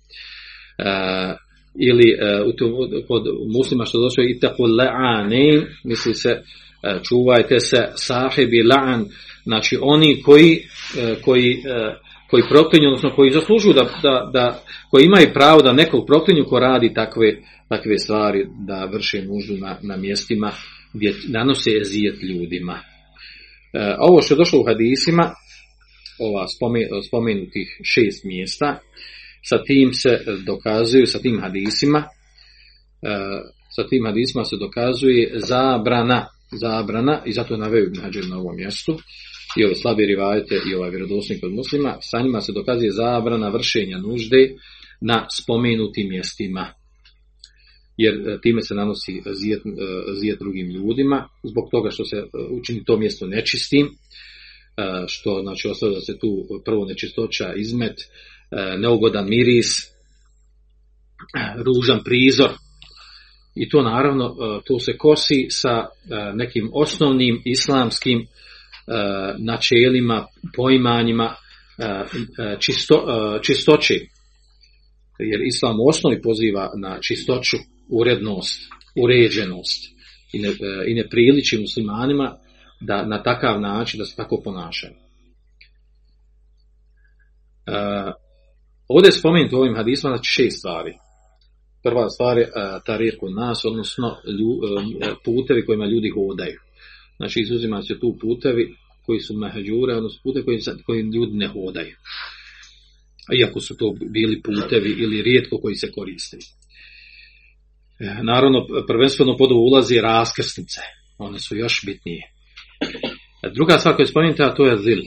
[1.74, 3.22] ili uh, kod
[3.54, 9.04] muslima što došlo i tako la'anin, misli se uh, čuvajte se sahibi la'an,
[9.44, 11.62] znači oni koji, uh, koji,
[12.30, 16.58] koji proklinju, odnosno koji zaslužuju da, da, da, koji imaju pravo da nekog proklinju ko
[16.58, 17.36] radi takve,
[17.68, 20.52] takve stvari, da vrše nuždu na, na mjestima
[20.94, 22.72] gdje nanose ezijet ljudima.
[22.72, 25.34] Uh, ovo što je došlo u hadisima,
[26.18, 26.46] ova
[27.08, 28.78] spomenutih šest mjesta,
[29.48, 32.04] sa tim se dokazuju, sa tim hadisima,
[33.76, 36.26] sa tim hadisima se dokazuje zabrana,
[36.60, 38.98] zabrana, i zato je Ibn na ovom mjestu,
[39.56, 43.98] i ove slabi rivajete i ovaj vjerodosnik od muslima, sa njima se dokazuje zabrana vršenja
[43.98, 44.50] nužde
[45.00, 46.74] na spomenutim mjestima.
[47.96, 49.62] jer e, time se nanosi zijet,
[50.20, 53.88] zijet drugim ljudima, zbog toga što se učini to mjesto nečistim,
[55.06, 57.96] što znači ostavlja se tu prvo nečistoća, izmet,
[58.78, 59.66] neugodan miris,
[61.64, 62.50] ružan prizor,
[63.54, 64.36] i to naravno,
[64.66, 65.86] to se kosi sa
[66.34, 68.26] nekim osnovnim islamskim
[69.38, 71.34] načelima, poimanjima
[72.58, 73.04] čisto,
[73.42, 74.08] čistoći.
[75.18, 77.56] Jer islam u osnovi poziva na čistoću
[77.90, 79.92] urednost, uređenost
[80.32, 80.52] i ne, e,
[80.86, 82.36] i ne priliči muslimanima
[82.80, 84.92] da na takav način da se tako ponašaju.
[88.94, 90.92] Ovdje je spomenuto u ovim hadisma znači šest stvari.
[91.82, 92.50] Prva stvar je e,
[92.86, 96.58] tarir kod nas, odnosno e, putevi kojima ljudi hodaju.
[97.16, 98.74] Znači izuzima se tu putevi
[99.06, 101.96] koji su mehađure, odnosno putevi koji, koji ljudi ne hodaju.
[103.38, 106.36] Iako su to bili putevi ili rijetko koji se koriste.
[108.00, 110.80] E, naravno, prvenstveno pod ulazi raskrsnice.
[111.18, 112.22] One su još bitnije.
[113.54, 115.02] Druga stvar koja je spomenuta, to je zil.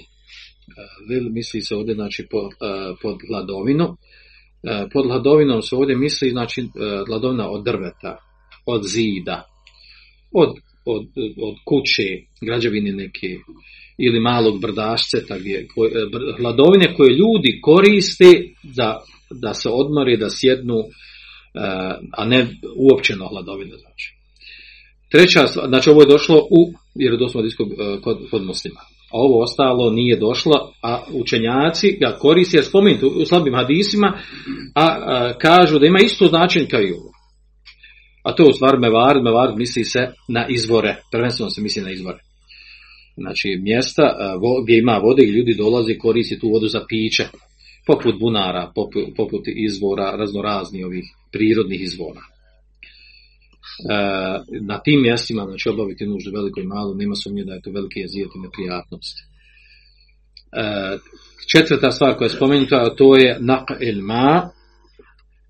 [0.67, 2.51] E, zil misli se ovdje znači, pod,
[3.01, 3.97] pod hladovinu.
[4.93, 6.67] Pod hladovinom se ovdje misli znači,
[7.08, 8.17] hladovina od drveta,
[8.65, 9.49] od zida,
[10.32, 10.49] od,
[10.86, 11.08] od,
[11.41, 12.04] od kuće,
[12.41, 13.28] građevine neke,
[13.97, 15.67] ili malog brdašceta, gdje,
[16.38, 18.32] hladovine koje ljudi koriste
[18.63, 19.04] da,
[19.41, 20.84] da se odmori, da sjednu,
[22.12, 24.15] a ne uopćeno hladovine znači.
[25.12, 27.63] Treća, znači ovo je došlo u vjerodostojnom disku
[28.04, 28.80] kod, kod muslima.
[29.15, 34.08] A ovo ostalo nije došlo, a učenjaci ga koriste, spomenuti u slabim hadisima,
[34.75, 37.12] a, a, kažu da ima isto značenje kao i ovo.
[38.23, 41.91] A to je u stvari mevar, mevar misli se na izvore, prvenstveno se misli na
[41.91, 42.19] izvore.
[43.17, 44.04] Znači mjesta
[44.63, 47.23] gdje ima vode i ljudi dolazi koristi tu vodu za piće,
[47.88, 52.35] poput bunara, poput, poput izvora, raznorazni ovih prirodnih izvora.
[53.89, 53.95] E,
[54.62, 57.99] na tim mjestima, znači obaviti nuždu veliko i malo, nema sumnje da je to veliki
[57.99, 59.15] jezijet i neprijatnost.
[59.19, 60.97] E,
[61.51, 64.49] četvrta stvar koja je spomenuta, to je naq il ma,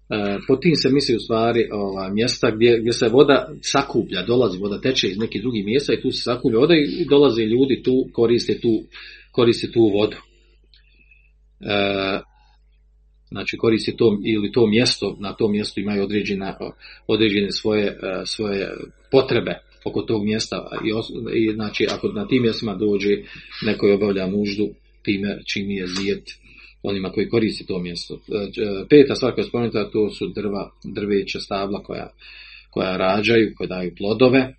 [0.09, 4.57] E, po tim se misli u stvari ova, mjesta gdje, gdje se voda sakuplja, dolazi
[4.57, 8.09] voda teče iz nekih drugih mjesta i tu se sakuplja voda i dolaze ljudi tu,
[8.13, 8.83] koriste tu,
[9.31, 10.17] koriste tu vodu.
[11.61, 12.19] E,
[13.35, 16.53] znači koristi to ili to mjesto, na tom mjestu imaju određene,
[17.07, 18.69] određene svoje, e, svoje
[19.11, 20.89] potrebe oko tog mjesta i,
[21.39, 23.09] i znači ako na tim mjestima dođe
[23.65, 24.67] neko obavlja nuždu,
[25.03, 26.23] time čini je zijet
[26.83, 28.13] onima koji koristi to mjesto.
[28.13, 32.09] E, peta stvar koja je spomenuta, to su drva, drveća stabla koja,
[32.69, 34.53] koja rađaju, koja daju plodove, e,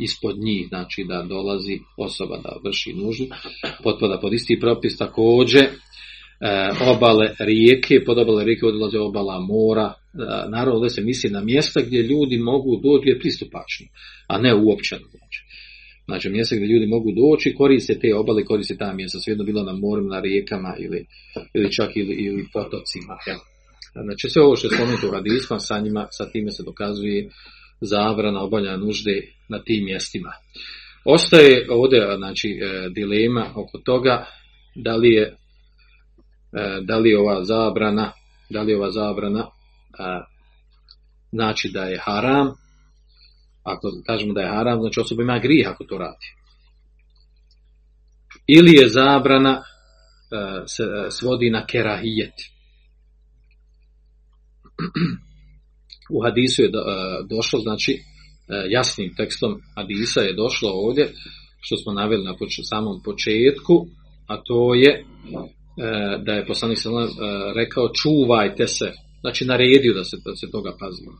[0.00, 3.24] ispod njih, znači da dolazi osoba da vrši nuždu,
[3.82, 5.70] potpada pod isti propis, također e,
[6.94, 9.92] obale rijeke, pod obale rijeke odlaze obala mora,
[10.48, 13.86] naravno da se misli na mjesta gdje ljudi mogu doći je pristupačno,
[14.28, 15.06] a ne uopćeno.
[15.10, 15.40] Znači.
[16.04, 19.72] Znači mjesta gdje ljudi mogu doći, koriste te obale, koriste ta mjesta, svejedno bilo na
[19.72, 21.06] morima, na rijekama ili,
[21.54, 23.14] ili čak ili, ili potocima.
[23.26, 23.36] Ja.
[24.02, 27.28] Znači sve ovo što je spomenuto u hadisma, sa njima, sa time se dokazuje
[27.80, 30.32] zabrana obavljanja nužde na tim mjestima.
[31.04, 34.26] Ostaje ovdje znači, e, dilema oko toga
[34.74, 35.34] da li je, e,
[36.82, 38.12] da li ova zabrana,
[38.50, 39.46] da li ova zabrana
[41.32, 42.54] znači da je haram
[43.64, 46.26] ako kažemo da je haram, znači osoba ima grijeh ako to radi.
[48.46, 49.62] Ili je zabrana e,
[50.66, 52.34] se e, svodi na kerahijet.
[56.14, 56.82] U hadisu je do, e,
[57.28, 58.00] došlo, znači e,
[58.70, 61.12] jasnim tekstom hadisa je došlo ovdje,
[61.60, 62.34] što smo naveli na
[62.70, 63.86] samom početku,
[64.26, 65.04] a to je e,
[66.24, 67.10] da je poslanik sallam e,
[67.54, 71.12] rekao čuvajte se, znači naredio da se, da se toga pazimo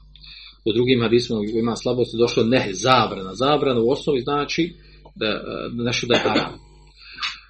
[0.65, 3.35] u drugim hadisima ima slabosti došlo ne zabrana.
[3.35, 4.75] Zabrana u osnovi znači
[5.15, 5.27] da,
[5.73, 6.59] da nešto da je haram.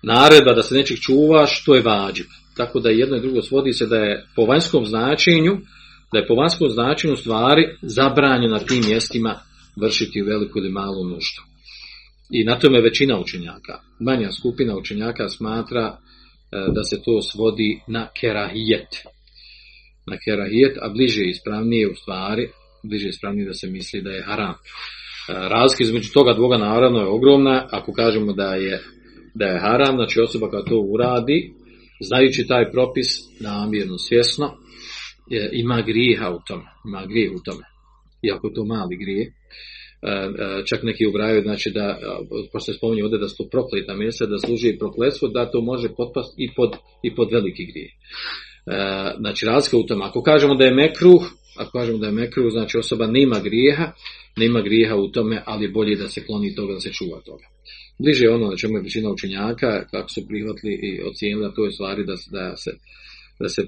[0.02, 2.26] Naredba da se nečeg čuvaš, to je vađib.
[2.56, 5.56] Tako da jedno i drugo svodi se da je po vanjskom značenju,
[6.12, 9.40] da je po vanjskom značenju stvari zabranjeno na tim mjestima
[9.76, 11.42] vršiti veliku ili malu nuždu.
[12.30, 15.98] I na tome većina učenjaka, manja skupina učenjaka smatra
[16.74, 18.88] da se to svodi na kerahijet.
[20.06, 22.48] Na kerahijet, a bliže ispravnije u stvari
[22.88, 24.54] bliže ispravnije da se misli da je haram.
[25.28, 28.82] Razlika između toga dvoga naravno je ogromna, ako kažemo da je,
[29.34, 31.52] da je haram, znači osoba koja to uradi,
[32.00, 33.06] znajući taj propis
[33.40, 34.56] namjerno, svjesno,
[35.30, 37.64] je, ima grijeha u tome, ima grijeh u tome,
[38.22, 39.28] iako to mali grijeh.
[40.68, 41.98] Čak neki ubrajaju, znači da,
[42.52, 45.88] pošto se spominje ovdje da su prokleta mjesta, da služi i prokletstvo, da to može
[45.96, 46.70] potpasti i pod,
[47.02, 47.90] i pod veliki grijeh.
[49.18, 51.22] Znači razlika u tome, ako kažemo da je mekruh,
[51.56, 53.92] ako kažemo da je mekruh, znači osoba nema grijeha,
[54.36, 57.44] nema grijeha u tome, ali je bolje da se kloni toga, da se čuva toga.
[57.98, 61.72] Bliže je ono na čemu je većina učenjaka, kako su prihvatili i ocijenili, to je
[61.72, 62.70] stvari da, da se,
[63.40, 63.66] da se e,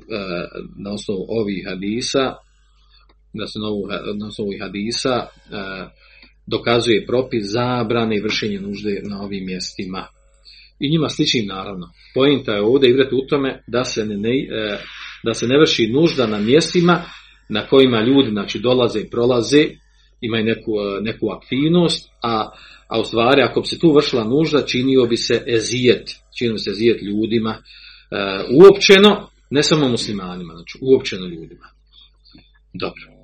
[0.84, 2.34] na osnovu ovih hadisa,
[3.34, 3.86] da se na, ovu,
[4.20, 5.28] na osnovu hadisa e,
[6.46, 10.06] dokazuje propis zabrane i vršenje nužde na ovim mjestima.
[10.80, 11.86] I njima sličnim naravno.
[12.14, 14.78] Pojenta je ovdje igrati u tome da se ne, ne, e,
[15.24, 17.04] da se ne vrši nužda na mjestima
[17.48, 19.64] na kojima ljudi znači, dolaze i prolaze,
[20.20, 22.50] imaju neku, e, neku aktivnost, a,
[22.88, 26.58] a u stvari ako bi se tu vršila nužda, činio bi se ezijet, činio bi
[26.58, 27.62] se ezijet ljudima, e,
[28.50, 31.66] uopćeno, ne samo muslimanima, znači uopćeno ljudima.
[32.72, 33.15] Dobro.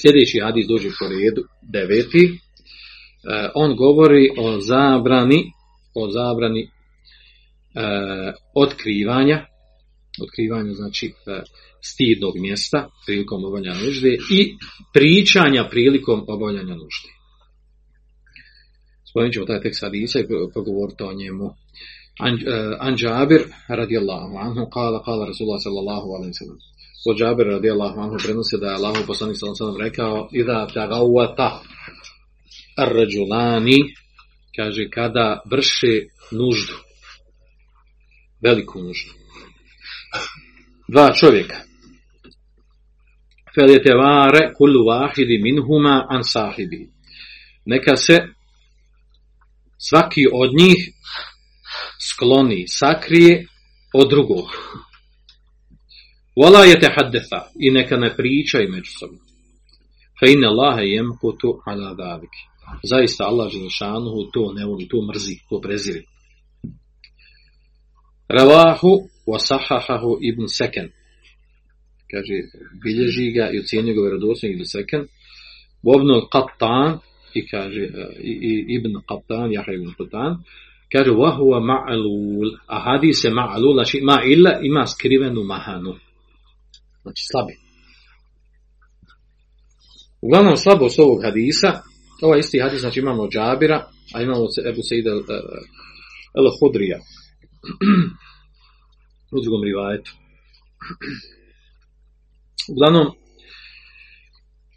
[0.00, 2.36] Sljedeći hadis dođe po redu, deveti, e,
[3.54, 5.40] on govori o zabrani,
[5.94, 6.68] o zabrani e,
[8.54, 9.46] otkrivanja,
[10.24, 11.42] otkrivanja znači e,
[11.90, 14.40] stidnog mjesta prilikom obavljanja nužde i
[14.94, 17.10] pričanja prilikom obavljanja nužde.
[19.10, 21.46] Spomenut ćemo taj tekst hadisa i pogovoriti o njemu.
[22.86, 26.58] An Džabir radijallahu anhu kala kala Rasulullah sallallahu alaihi sallam
[27.10, 31.50] od Džabira radi Allahu anhu prenosi da je Allah poslanik sallallahu rekao Ida tagawata
[32.76, 33.78] arređulani
[34.56, 35.94] kaže kada vrše
[36.32, 36.86] nuždu
[38.42, 39.12] veliku nuždu.
[40.88, 41.56] Dva čovjeka.
[43.54, 46.88] Feljetevare kullu vahidi minhuma an sahibi.
[47.64, 48.18] Neka se
[49.88, 50.80] svaki od njih
[52.08, 53.46] skloni, sakrije
[53.94, 54.46] od drugog.
[56.36, 59.18] وَلَا يَتَحَدَّثَ I neka ne pričaju međusobno.
[60.20, 62.34] فَإِنَّ اللَّهَ يَمْكُتُ عَلَى ذَلِكِ
[62.82, 66.02] Zaista Allah Želešanuhu to ne voli, to mrzi, to preziri.
[68.28, 70.88] Ravahu wa sahahahu ibn Seken
[72.10, 72.36] kaže,
[72.84, 75.02] bilježi ga i ocjenjuje ga vjerodostojno ibn Seken,
[75.82, 76.98] Obnu Qattan,
[77.34, 77.82] i kaže,
[78.76, 80.32] ibn Qattan, Jaha ibn Qattan,
[80.92, 85.94] kaže, wahuwa ma'alul, a hadis je ma'alul, znači ma'ila ima skrivenu mahanu.
[87.06, 87.54] Znači slabi.
[90.20, 91.70] Uglavnom slabost ovog hadisa,
[92.22, 93.78] ovaj isti hadis, znači imamo Džabira,
[94.14, 95.10] a imamo Ebu Seida
[96.38, 96.98] El Hudrija.
[99.36, 100.10] U drugom rivajetu.
[102.72, 103.06] Uglavnom,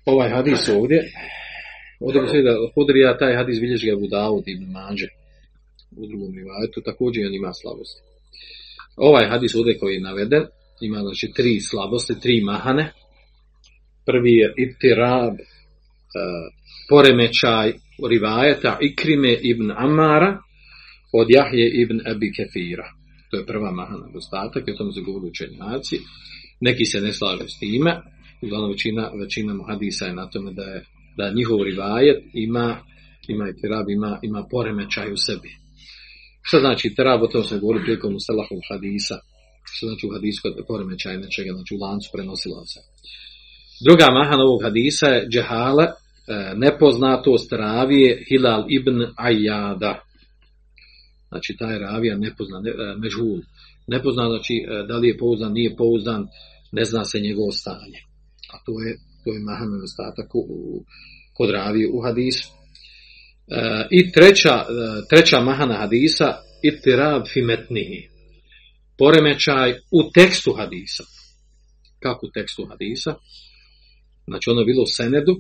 [0.05, 0.99] ovaj hadis ovdje,
[1.99, 5.07] ovdje se da Hudrija, taj hadis bilježi ga Budavud ibn Mađe
[5.97, 8.01] u drugom rivajetu, također on ima slabosti.
[8.95, 10.43] Ovaj hadis ovdje koji je naveden,
[10.81, 12.91] ima znači tri slabosti, tri mahane.
[14.05, 15.39] Prvi je itirab, uh,
[16.89, 17.73] poremećaj
[18.09, 20.41] rivajeta Ikrime ibn Amara
[21.13, 22.87] od Jahje ibn Abi Kefira.
[23.31, 25.97] To je prva mahana dostatak, o tom se govori učenjaci.
[26.61, 28.01] Neki se ne slažu s time,
[28.41, 30.85] uglavnom većina, većina hadisa je na tome da je
[31.17, 32.77] da njihov rivajet ima
[33.33, 35.51] ima i terab, ima, ima poremećaj u sebi.
[36.41, 39.17] Što znači terab, o tom se govori prilikom u selahom hadisa.
[39.73, 42.79] Što znači u hadisu kod poremećaj nečega, znači u lancu prenosila se.
[43.86, 45.86] Druga mahana ovog hadisa je džehale,
[46.55, 50.03] nepoznatost ravije Hilal ibn Ajada.
[51.29, 53.39] Znači taj ravija nepoznan, ne, mežhul.
[53.88, 54.55] Nepoznan, znači
[54.88, 56.27] da li je pouzdan, nije pouzdan,
[56.71, 57.99] ne zna se njegovo stanje.
[58.53, 60.43] A to je, to je mahan nedostatak u,
[61.34, 62.47] kod ravije u hadisu.
[63.47, 64.65] E, I treća,
[65.10, 68.10] treća mahana hadisa, itirab fimetnihi.
[68.99, 71.03] Poremećaj u tekstu hadisa.
[71.99, 73.15] Kako u tekstu hadisa?
[74.27, 75.33] Znači ono je bilo u senedu,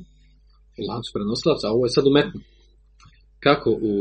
[0.79, 2.41] u lancu prenosilaca, a ovo je sad u metnu.
[3.39, 3.93] Kako u,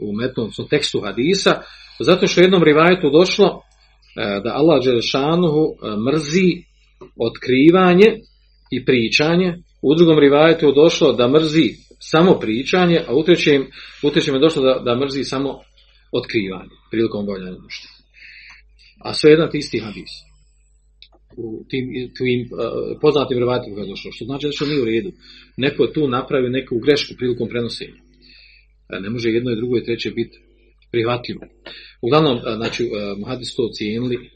[0.00, 1.52] u metnom tekstu hadisa?
[2.00, 3.62] Zato što u jednom rivajetu došlo
[4.44, 5.64] da Allah Đelešanuhu
[6.06, 6.50] mrzi
[7.26, 8.08] otkrivanje
[8.70, 9.62] i pričanje.
[9.82, 13.66] U drugom rivajetu došlo da mrzi samo pričanje, a u trećem,
[14.02, 15.60] u trećem je došlo da, da mrzi samo
[16.12, 17.93] otkrivanje prilikom obavljanja nužde.
[18.98, 20.10] A sve jedan isti hadis.
[21.36, 21.84] U tim,
[22.16, 24.12] tim uh, poznatim rivajetima je došlo.
[24.12, 25.12] Što znači da što nije u redu.
[25.56, 28.00] Neko je tu napravio neku grešku prilikom prenosenja.
[29.00, 30.38] Ne može jedno i drugo i treće biti
[30.92, 31.40] prihvatljivo.
[32.02, 34.30] Uglavnom, znači, muhadis to ocijenili,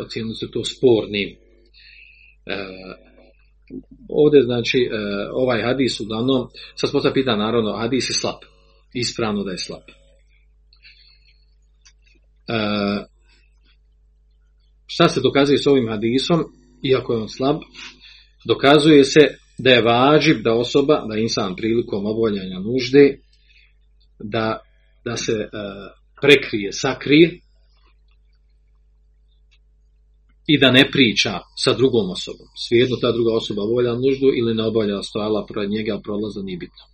[0.00, 1.36] ocijenili su to spornim.
[4.08, 4.88] Ovdje, znači,
[5.32, 8.40] ovaj hadis uglavnom, sad smo se pita naravno, hadis je slab.
[8.94, 9.82] Ispravno da je slab.
[14.94, 16.44] Šta se dokazuje s ovim hadisom,
[16.82, 17.56] iako je on slab,
[18.44, 19.20] dokazuje se
[19.58, 23.18] da je važib da osoba, da insan prilikom obavljanja nužde,
[24.34, 24.60] da,
[25.04, 25.48] da se uh,
[26.22, 27.40] prekrije, sakrije
[30.46, 32.48] i da ne priča sa drugom osobom.
[32.68, 36.84] Svijedno ta druga osoba obavlja nuždu ili ne obavlja stojala pored njega, prolaza nije bitno.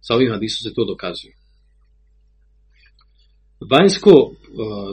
[0.00, 1.43] Sa ovim hadisom se to dokazuje.
[3.70, 4.34] Vanjsko uh,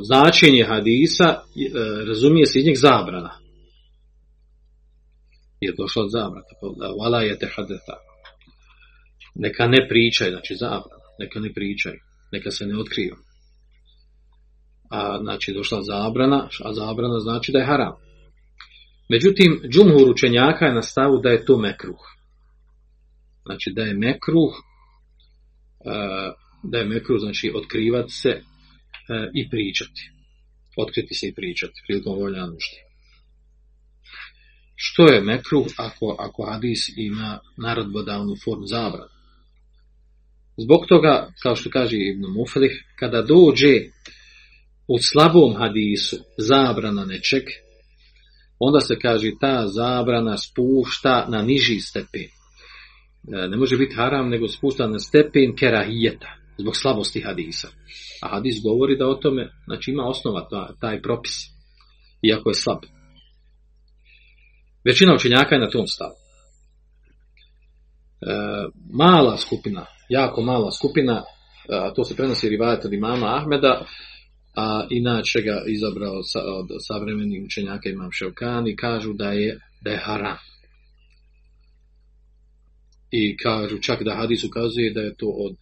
[0.03, 3.31] značenje hadisa uh, razumije se iz njeg zabrana.
[5.61, 6.55] Je došla od zabrata.
[7.01, 7.95] Vala je te hadeta.
[9.35, 11.03] Neka ne pričaj, znači zabrana.
[11.19, 11.93] Neka ne pričaj.
[12.31, 13.15] Neka se ne otkriju.
[14.89, 17.93] A znači došla zabrana, a zabrana znači da je haram.
[19.09, 21.99] Međutim, džumhur učenjaka je na stavu da je to mekruh.
[23.45, 24.53] Znači da je mekruh,
[26.63, 28.41] da je mekruh, znači otkrivati se
[29.33, 30.01] i pričati.
[30.77, 32.79] Otkriti se i pričati prilikom volja nužde.
[34.75, 39.21] Što je mekruh ako, ako hadis ima narodbodavnu formu zabrana?
[40.57, 43.73] Zbog toga, kao što kaže Ibn Muflih, kada dođe
[44.87, 47.43] u slabom hadisu zabrana nečeg,
[48.59, 52.29] onda se kaže ta zabrana spušta na niži stepen.
[53.23, 57.67] Ne može biti haram, nego spušta na stepen kerahijeta, zbog slabosti hadisa.
[58.21, 61.33] A hadis govori da o tome, znači ima osnova taj, taj propis,
[62.21, 62.79] iako je slab.
[64.85, 66.15] Većina učenjaka je na tom stavu.
[68.21, 68.27] E,
[68.93, 71.23] mala skupina, jako mala skupina,
[71.69, 73.85] a to se prenosi rivajet od imama Ahmeda,
[74.55, 79.97] a inače ga izabrao sa, od savremenih učenjaka imam Ševkani, kažu da je, da je
[79.97, 80.37] haram.
[83.11, 85.55] I kažu čak da hadis ukazuje da je to od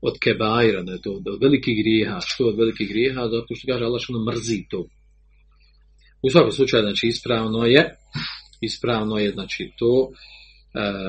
[0.00, 2.20] od kebajra, da je to od velikih grijeha.
[2.26, 3.20] Što od velikih grijeha?
[3.20, 4.86] Zato što kaže Allah što mrzi to.
[6.22, 7.96] U svakom slučaju, znači, ispravno je,
[8.60, 10.10] ispravno je, znači, to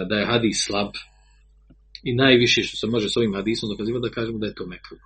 [0.10, 0.92] da je hadis slab
[2.04, 4.98] i najviše što se može s ovim hadisom dokazivati da kažemo da je to mekru.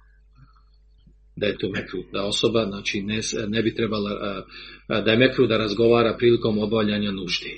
[1.35, 4.43] Da je to mekru, da osoba znači ne, ne bi trebala,
[4.87, 7.53] da je mekru da razgovara prilikom obavljanja nužde.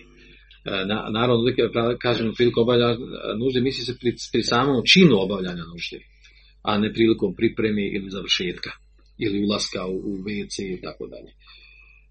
[0.66, 1.44] Na, naravno,
[2.00, 2.98] kažemo prilikom obavljanja
[3.40, 6.00] nužde, misli se pri, pri samom činu obavljanja nužde,
[6.66, 8.72] a ne prilikom pripremi ili završetka,
[9.18, 11.32] ili ulaska u, u WC i tako dalje.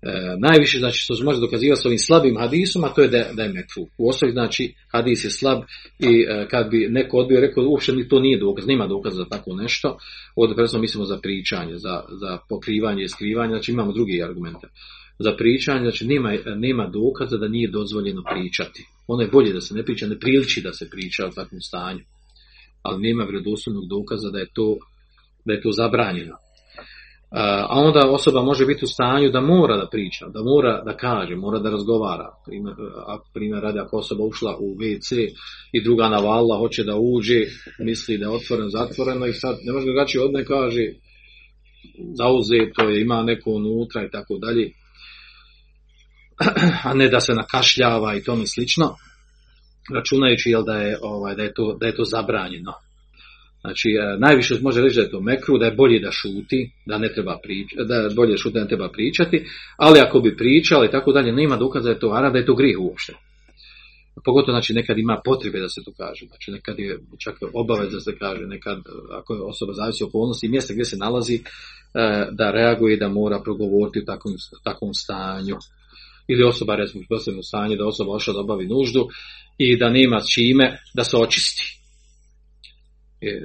[0.07, 3.31] E, najviše znači što se može dokazivati s ovim slabim hadisom, a to je da,
[3.33, 3.83] da je mekru.
[3.99, 5.63] U osnovi znači hadis je slab
[5.99, 9.29] i e, kad bi neko odbio rekao uopšte ni to nije dokaz, nema dokaza za
[9.31, 9.99] tako nešto,
[10.37, 14.67] ovdje prvenstveno mislimo za pričanje, za, za pokrivanje i skrivanje, znači imamo drugi argumente.
[15.19, 18.85] Za pričanje, znači nema, nema dokaza da nije dozvoljeno pričati.
[19.07, 22.01] Ono je bolje da se ne priča, ne priliči da se priča u takvom stanju.
[22.85, 24.69] Ali nema vjerodostojnog dokaza da je to
[25.47, 26.37] da je to zabranjeno
[27.37, 31.37] a onda osoba može biti u stanju da mora da priča, da mora da kaže,
[31.37, 32.31] mora da razgovara.
[32.47, 32.75] Primjer,
[33.35, 35.29] primjer radi, ako osoba ušla u WC
[35.73, 37.41] i druga navala, hoće da uđe,
[37.79, 40.85] misli da je otvoreno, zatvoreno i sad ne može drugačije od ne kaže
[42.19, 44.71] zauzeto je, ima neko unutra i tako dalje.
[46.89, 48.95] A ne da se nakašljava i tome slično,
[49.95, 52.73] računajući jel, da, je, ovaj, da, je to, da je to zabranjeno.
[53.61, 57.13] Znači, najviše može reći da je to mekru, da je bolje da šuti, da ne
[57.15, 60.91] treba pričati, da je bolje šuti, da ne treba pričati, ali ako bi pričali i
[60.91, 63.13] tako dalje, nema dokaza da je to ara, da je to grih uopšte.
[64.25, 68.01] Pogotovo, znači, nekad ima potrebe da se to kaže, znači, nekad je čak obavez da
[68.01, 68.79] se kaže, nekad,
[69.13, 71.43] ako je osoba zavisi okolnosti i mjesta gdje se nalazi,
[72.31, 75.57] da reaguje da mora progovoriti u takvom, takvom stanju.
[76.29, 79.09] Ili osoba, recimo, u posebnom stanju, da osoba ošla da obavi nuždu
[79.59, 81.85] i da nema čime da se očisti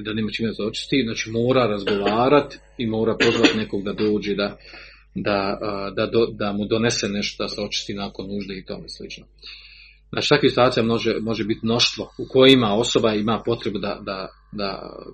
[0.02, 4.58] da nema čime se očisti, znači mora razgovarati i mora pozvati nekog da dođe da,
[5.16, 5.60] da,
[5.96, 9.26] da, da mu donese nešto da se očisti nakon nužde i tome slično.
[10.10, 14.70] Znači takvih situacija može, može biti mnoštvo u kojima osoba ima potrebu da, da, da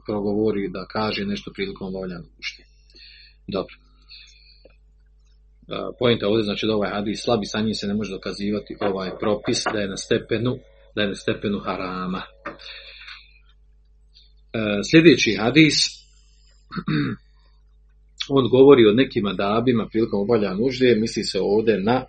[0.06, 2.64] progovori, da kaže nešto prilikom obavljanja nužde.
[3.48, 3.76] Dobro.
[6.00, 9.64] Pojenta ovdje znači da ovaj hadis slabi sa njim se ne može dokazivati ovaj propis
[9.74, 10.58] da je na stepenu
[10.96, 12.22] da je na stepenu harama.
[14.92, 15.76] Sljedeći hadis,
[18.38, 22.06] on govori o nekim adabima prilikom obavljanja nužde, misli se ovdje na e,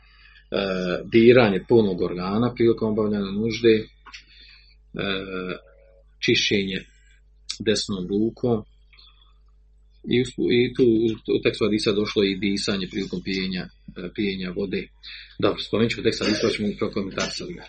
[1.12, 3.86] diranje punog organa prilikom obavljanja nužde, e,
[6.24, 6.78] čišćenje
[7.66, 8.64] desnom rukom,
[10.14, 10.18] i,
[10.58, 10.84] i tu
[11.36, 13.64] u tekstu hadisa došlo i disanje prilikom pijenja,
[14.14, 14.82] pijenja vode.
[15.38, 17.64] Dobro, spomenut ću tekst hadisa, pa ćemo prokomentarisati ga.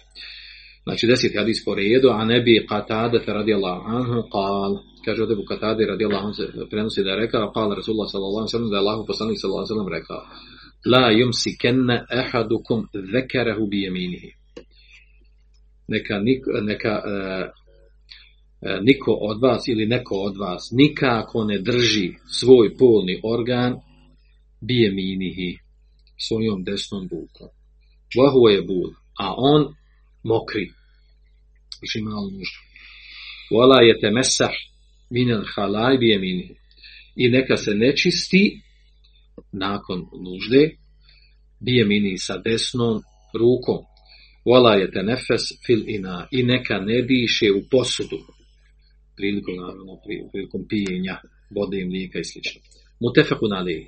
[0.84, 4.72] Znači deseti hadis po redu, a ne bi Qatada radijallahu anhu qal,
[5.06, 8.70] kaže ovdje bu Qatada radijallahu anhu prenosi da je rekao, qal Rasulullah sallallahu alaihi sallam,
[8.72, 10.22] da je Allah poslanik sallallahu alaihi sallam rekao,
[10.94, 12.80] la yumsikenna ahadukum
[13.14, 14.30] dhekarahu bi yaminihi.
[15.94, 16.16] Neka,
[16.70, 17.46] neka uh,
[18.62, 23.76] niko od vas ili neko od vas nikako ne drži svoj polni organ
[24.62, 25.58] bi yaminihi
[26.18, 27.48] svojom desnom rukom.
[28.18, 28.90] Vahu je bul,
[29.20, 29.76] a on
[30.24, 30.72] mokri.
[31.82, 32.60] Više malo nuždu.
[33.52, 34.56] Vala je te mesah
[35.10, 36.56] minel halaj bijemini.
[37.16, 38.62] I neka se nečisti
[39.52, 40.72] nakon nužde
[41.60, 43.02] bijemini sa desnom
[43.34, 43.86] rukom.
[44.46, 46.28] Vala je te nefes fil ina.
[46.32, 48.37] I neka ne diše u posudu.
[49.18, 49.94] Prilikom, naravno,
[50.32, 51.16] prilikom pijenja
[51.56, 52.40] vode i mlijeka i sl.
[53.00, 53.86] Mutefakun alihi.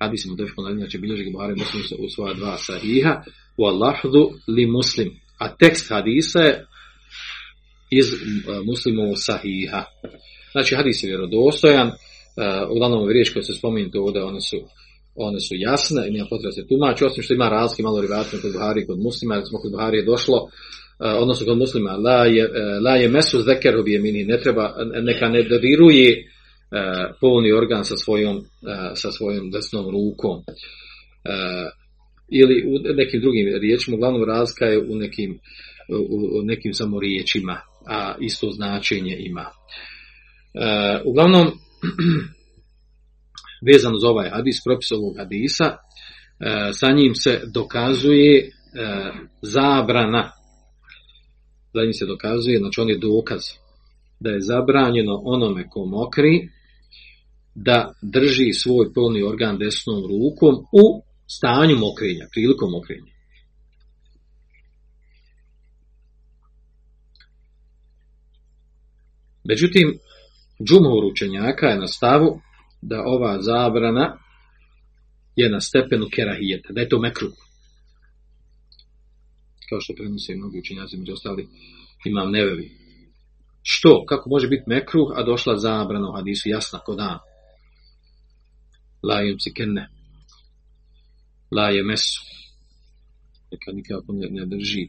[0.00, 3.22] Hadis mutefakun alihi, znači bilježi ga Buhari muslim u svoja dva sahiha.
[3.58, 5.08] Wa lahdu li muslim.
[5.38, 6.66] A tekst hadisa je
[7.90, 8.06] iz
[8.66, 9.84] muslimovog sahiha.
[10.52, 11.94] Znači, hadis je vjerodostojan, uh,
[12.70, 14.56] uglavnom riječ koje se spominjete ovdje, one su,
[15.14, 18.52] one su jasne i nema potreba se tumači, osim što ima razlike malo rivatno kod
[18.52, 20.48] Buhari i kod muslima, jer smo kod Buhari je došlo,
[21.00, 25.42] odnosno kod muslima, la je, uh, la je mesu zekeru mini, ne treba, neka ne
[25.42, 28.40] dodiruje uh, polni organ sa svojom,
[28.94, 30.42] sa svojom desnom rukom.
[32.28, 35.38] Ili u nekim drugim riječima, uglavnom razlika je u nekim,
[36.38, 39.46] u, nekim samo riječima, a isto značenje ima.
[40.54, 41.46] E, uglavnom,
[43.72, 45.76] vezano za ovaj hadis, propis ovog hadisa, e,
[46.72, 48.50] sa njim se dokazuje e,
[49.42, 50.30] zabrana,
[51.74, 53.40] za njim se dokazuje, znači on je dokaz
[54.20, 56.48] da je zabranjeno onome ko mokri
[57.54, 63.12] da drži svoj polni organ desnom rukom u stanju mokrenja, prilikom mokrenja.
[69.44, 69.98] Međutim,
[70.64, 72.40] džumhur učenjaka je na stavu
[72.82, 74.18] da ova zabrana
[75.36, 77.28] je na stepenu kerahijeta, da je to mekru.
[79.70, 81.48] Kao što prenose mnogi učenjaci, među ostali
[82.04, 82.70] imam nevevi.
[83.62, 84.04] Što?
[84.06, 87.18] Kako može biti mekruh, a došla zabrana u hadisu jasna ko dan?
[89.02, 89.88] La si kenne.
[91.56, 92.20] La je mesu.
[93.52, 94.88] Neka nikako ne, ne drži.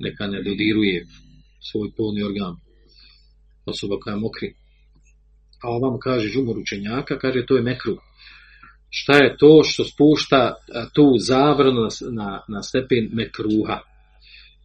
[0.00, 1.06] Neka ne dodiruje
[1.70, 2.56] svoj polni organ.
[3.66, 4.54] Osoba koja mokri
[5.64, 7.96] a ovam kaže žumor učenjaka, kaže to je mekru.
[8.90, 10.54] Šta je to što spušta
[10.92, 13.80] tu zabranu na, na stepen mekruha?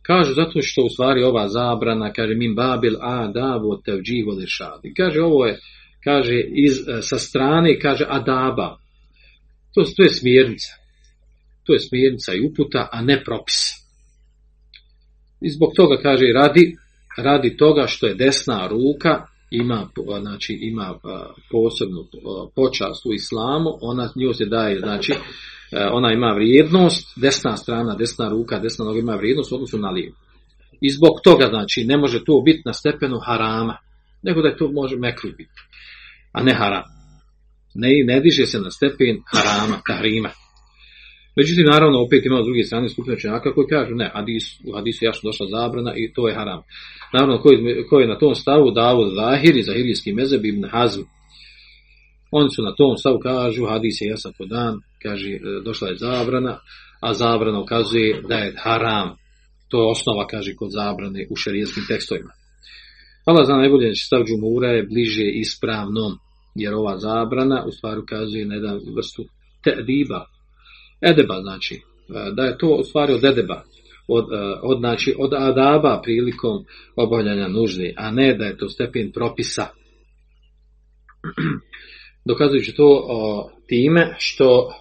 [0.10, 4.94] Kaže zato što u stvari ova zabrana, kaže min babil a davo tevđivo lešadi.
[4.98, 5.60] Kaže ovo je,
[6.04, 8.78] kaže iz, sa strane, kaže adaba.
[9.74, 10.74] To, to je smjernica.
[11.64, 13.60] To je smjernica i uputa, a ne propis.
[15.42, 16.76] I zbog toga kaže radi,
[17.18, 19.88] radi toga što je desna ruka ima,
[20.22, 21.00] znači, ima
[21.52, 22.08] posebnu
[22.56, 25.14] počast u islamu, ona nju se daje, znači,
[25.92, 30.16] ona ima vrijednost, desna strana, desna ruka, desna noga ima vrijednost u odnosu na lijevu.
[30.82, 33.78] I zbog toga, znači, ne može to biti na stepenu harama,
[34.24, 35.60] nego da je to može mekru biti,
[36.32, 36.84] a ne haram.
[37.76, 40.30] Ne, ne diže se na stepen harama, tahrima.
[41.40, 45.28] Međutim, naravno, opet ima druge strane skupine učenjaka koji kažu, ne, hadis, u hadisu jasno
[45.30, 46.62] došla zabrana i to je haram.
[47.14, 47.58] Naravno, koji,
[47.90, 51.02] koji je na tom stavu Davud Zahiri, Zahirijski mezeb ibn Hazm,
[52.32, 54.74] oni su na tom stavu kažu, hadis je jasan po dan,
[55.04, 56.60] kaže, e, došla je zabrana,
[57.02, 59.10] a zabrana ukazuje da je haram.
[59.70, 62.32] To je osnova, kaže, kod zabrane u šarijetskim tekstovima.
[63.26, 66.12] Allah zna najbolje, stav džumura je bliže ispravnom,
[66.56, 69.24] jer ova zabrana u stvari ukazuje na jedan vrstu
[69.64, 70.26] tediba,
[71.02, 71.80] edeba, znači, e,
[72.34, 73.64] da je to u stvari od edeba,
[74.08, 79.12] od, e, od, znači, od adaba prilikom obavljanja nužde, a ne da je to stepen
[79.12, 79.66] propisa.
[82.30, 84.74] Dokazujući to o, time što,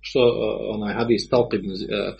[0.00, 0.20] što
[0.68, 2.14] onaj hadis Talq ibn, uh,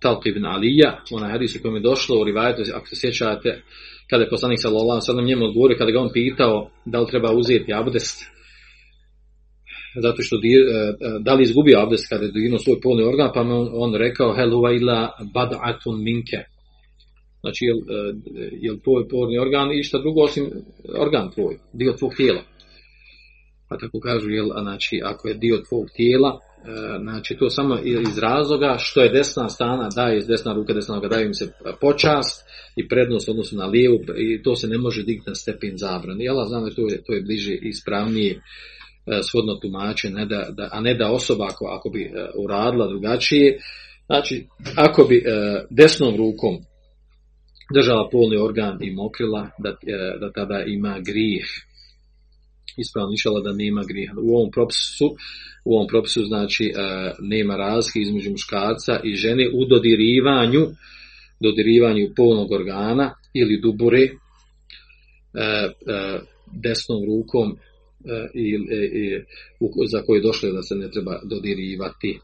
[0.00, 3.62] Talq ibn Alija, onaj hadis u kojem je došlo u rivajetu, ako se sjećate,
[4.10, 7.74] kada je poslanik sallallahu sallam njemu odgovorio, kada ga on pitao da li treba uzeti
[7.74, 8.24] abdest,
[10.00, 10.60] zato što dir,
[11.20, 14.48] da li izgubio abdest kada je dirnuo svoj polni organ, pa on, on rekao hel
[14.48, 16.36] illa bad'atun minke.
[17.40, 17.78] Znači, jel,
[18.60, 20.50] jel tvoj polni organ i šta drugo osim
[20.98, 22.42] organ tvoj, dio tvog tijela.
[23.68, 26.38] Pa tako kažu, jel, znači, ako je dio tvog tijela,
[27.00, 27.78] znači to samo
[28.08, 32.48] iz razloga što je desna strana, daje iz desna ruka, desna daje im se počast
[32.76, 36.24] i prednost odnosno na lijevu i to se ne može digti na stepen zabrane.
[36.24, 38.42] Jel, znam da to je, to je bliže i ispravnije
[39.30, 42.12] shodno tumače, ne da, da, a ne da osoba ako, ako bi
[42.44, 43.58] uradila drugačije,
[44.06, 44.46] znači
[44.76, 45.22] ako bi
[45.70, 46.58] desnom rukom
[47.74, 49.76] držala polni organ i mokrila, da,
[50.20, 51.46] da tada ima grijeh.
[52.78, 54.14] Ispravno išala da nema grijeha.
[54.22, 55.06] U ovom propisu,
[55.64, 56.72] u ovom propisu znači
[57.20, 60.66] nema razlike između muškarca i žene u dodirivanju
[61.40, 64.08] dodirivanju polnog organa ili dubure
[66.62, 67.56] desnom rukom
[68.34, 68.54] i, i,
[69.02, 69.24] i,
[69.90, 72.18] za koje došlo da se ne treba dodirivati.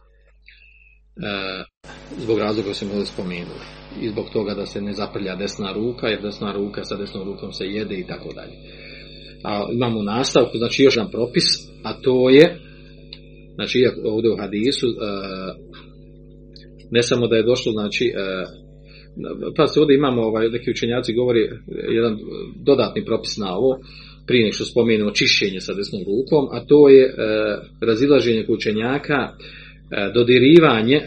[2.16, 3.64] zbog razloga smo ovdje spomenuli.
[4.02, 7.52] I zbog toga da se ne zaprlja desna ruka, jer desna ruka sa desnom rukom
[7.52, 8.52] se jede i tako dalje.
[9.44, 11.44] A imamo nastavku, znači još jedan propis,
[11.84, 12.58] a to je,
[13.54, 14.92] znači ovdje u hadisu, e,
[16.90, 18.44] ne samo da je došlo, znači, e,
[19.56, 21.40] pa se ovdje imamo, ovaj, neki učenjaci govori
[21.94, 22.18] jedan
[22.64, 23.78] dodatni propis na ovo,
[24.28, 27.12] prije nego što spomenemo čišćenje sa desnom rukom, a to je e,
[27.80, 29.32] razilaženje učenjaka, e,
[30.14, 31.00] dodirivanje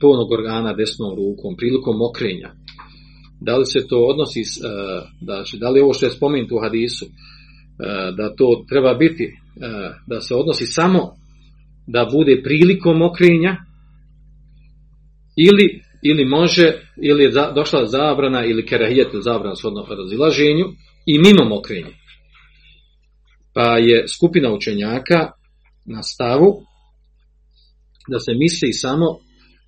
[0.00, 2.50] polnog organa desnom rukom prilikom mokrenja.
[3.40, 4.44] Da li se to odnosi, e,
[5.20, 7.08] da, da li ovo što je spomenuto u hadisu, e,
[8.16, 9.30] da to treba biti, e,
[10.06, 11.00] da se odnosi samo
[11.86, 13.56] da bude prilikom mokrenja,
[15.48, 20.66] ili, ili može, ili je došla zabrana ili kerahijet zabrana shodno razilaženju
[21.06, 21.99] i mimo mokrenja.
[23.54, 25.30] Pa je skupina učenjaka
[25.86, 26.62] na stavu
[28.08, 29.06] da se misli samo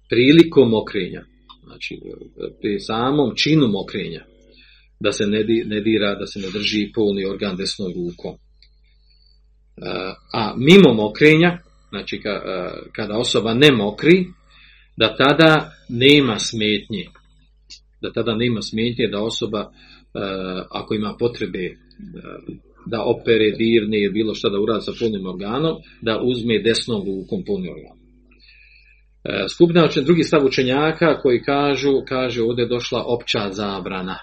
[0.08, 1.24] prilikom mokrenja.
[1.64, 2.00] Znači,
[2.60, 4.24] pri samom činu mokrenja.
[5.00, 8.34] Da se ne, dira, da se ne drži polni organ desnom rukom.
[10.32, 11.58] A mimo mokrenja,
[11.88, 12.22] znači
[12.92, 14.26] kada osoba ne mokri,
[14.96, 17.06] da tada nema smetnje.
[18.03, 19.70] Da tada nema smetnje da osoba,
[20.70, 21.76] ako ima potrebe
[22.86, 27.44] da opere, dirne ili bilo šta da uradi sa polnim organom, da uzme desnom rukom
[27.46, 27.96] polni organ.
[29.24, 34.16] E, skupina drugi stav učenjaka koji kažu, kaže ovdje je došla opća zabrana.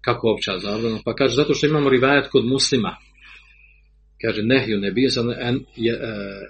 [0.00, 0.98] Kako opća zabrana?
[1.04, 2.96] Pa kaže zato što imamo rivajat kod muslima.
[4.24, 5.60] Kaže nehju ne bizan en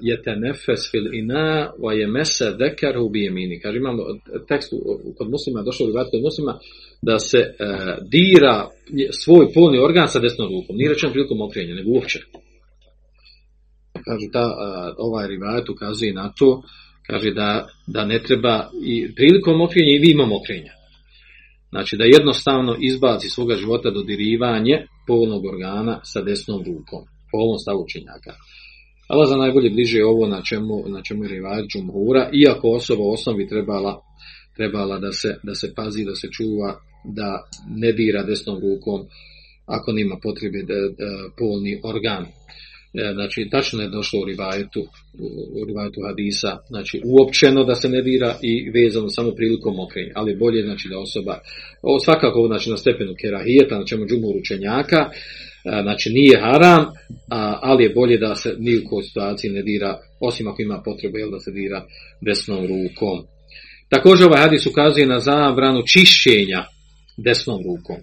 [0.00, 3.60] je te nefes fil ina wa je mese dekar u bijemini.
[3.60, 4.02] Kaže imamo
[4.48, 4.72] tekst
[5.18, 6.58] kod muslima, došao rivajat kod muslima,
[7.02, 7.54] da se e,
[8.10, 8.68] dira
[9.10, 10.76] svoj polni organ sa desnom rukom.
[10.76, 12.18] Nije rečeno prilikom okrenja, nego uopće.
[14.06, 14.44] Kaže, ta,
[14.98, 16.62] ovaj rivajat ukazuje na to,
[17.06, 20.72] kaže da, da ne treba i prilikom okrenja i imamo mokrenja.
[21.70, 27.13] Znači da jednostavno izbaci svoga života dodirivanje polnog organa sa desnom rukom.
[27.34, 28.32] Po ovom stavu učenjaka.
[29.08, 33.12] Allah za najbolje bliže ovo na čemu, na čemu je rivajat džumhura, iako osoba u
[33.12, 34.00] osnovi trebala,
[34.56, 36.70] trebala da, se, da se pazi, da se čuva
[37.04, 37.30] da
[37.76, 39.00] ne dira desnom rukom
[39.66, 40.74] ako nima potrebe da,
[41.38, 42.24] polni organ.
[42.24, 44.80] E, znači, tačno je došlo u rivajetu,
[45.60, 50.36] u rivajetu hadisa, znači uopćeno da se ne dira i vezano samo prilikom mokrenja, ali
[50.36, 51.38] bolje znači da osoba,
[52.04, 56.84] svakako znači na stepenu kerahijeta, na čemu džumu ručenjaka, e, znači nije haram,
[57.62, 61.18] ali je bolje da se ni u kojoj situaciji ne dira, osim ako ima potrebe
[61.30, 61.86] da se dira
[62.20, 63.18] desnom rukom.
[63.88, 66.64] Također ovaj hadis ukazuje na zabranu čišćenja
[67.16, 67.96] desnom rukom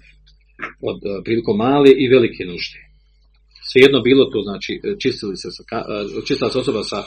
[0.82, 2.80] od e, prilikom male i velike nužde.
[3.72, 7.04] Svejedno bilo to, znači čistili se sa, e, čistila se osoba sa,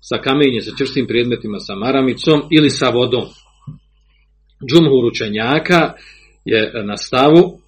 [0.00, 3.26] sa kamenjem, sa čvrstim predmetima, sa maramicom ili sa vodom.
[4.68, 5.92] Džumhur učenjaka
[6.44, 7.58] je na stavu e,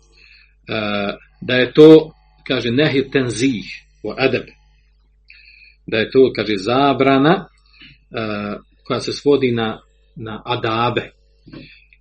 [1.41, 2.11] da je to,
[2.49, 3.65] kaže, nehi tenzih
[4.03, 4.47] o adab.
[5.87, 7.47] Da je to, kaže, zabrana
[8.87, 9.81] koja se svodi na,
[10.17, 11.11] na adabe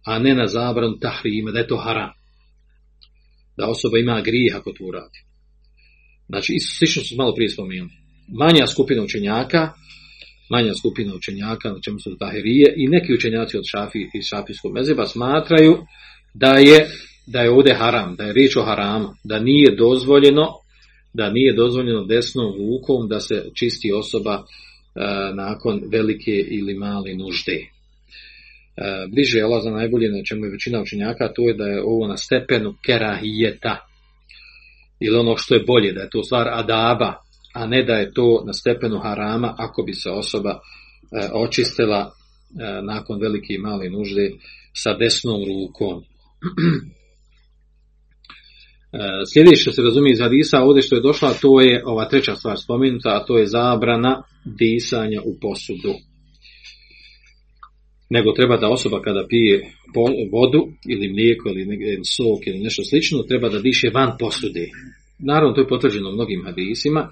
[0.06, 2.12] a ne na zabranu tahrima, da je to haram.
[3.58, 5.20] Da osoba ima grijeh ako to uradi.
[6.30, 7.92] Znači, slično su malo prije spomenuli.
[8.28, 9.74] Manja skupina učenjaka,
[10.50, 15.06] manja skupina učenjaka, na čemu su tahirije, i neki učenjaci od šafi i šafijskog mezeba
[15.06, 15.78] smatraju
[16.34, 16.88] da je,
[17.28, 20.62] da je ovdje haram, da je riječ o haramu, da nije dozvoljeno
[21.14, 24.44] da nije dozvoljeno desnom rukom da se čisti osoba e,
[25.34, 27.54] nakon velike ili male nužde.
[27.54, 27.68] E,
[29.14, 32.18] bliže je za najbolje na čemu je većina učenjaka, to je da je ovo na
[32.18, 33.88] stepenu kerahijeta
[35.00, 37.16] ili ono što je bolje, da je to stvar adaba,
[37.54, 42.12] a ne da je to na stepenu harama ako bi se osoba e, očistila
[42.84, 44.32] nakon velike i male nužde
[44.74, 46.04] sa desnom rukom.
[49.34, 52.58] Sljedeće što se razumije iz hadisa, ovdje što je došla, to je ova treća stvar
[52.60, 55.94] spomenuta, a to je zabrana disanja u posudu
[58.16, 59.72] nego treba da osoba kada pije
[60.32, 64.66] vodu ili mlijeko ili sok ili nešto slično, treba da diše van posude.
[65.20, 67.02] Naravno, to je potvrđeno mnogim hadisima.
[67.02, 67.12] E,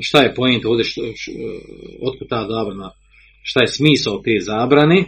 [0.00, 1.02] šta je pojent ovdje, što,
[2.08, 2.90] otkud ta zabrana,
[3.42, 5.04] šta je smisao te zabrane?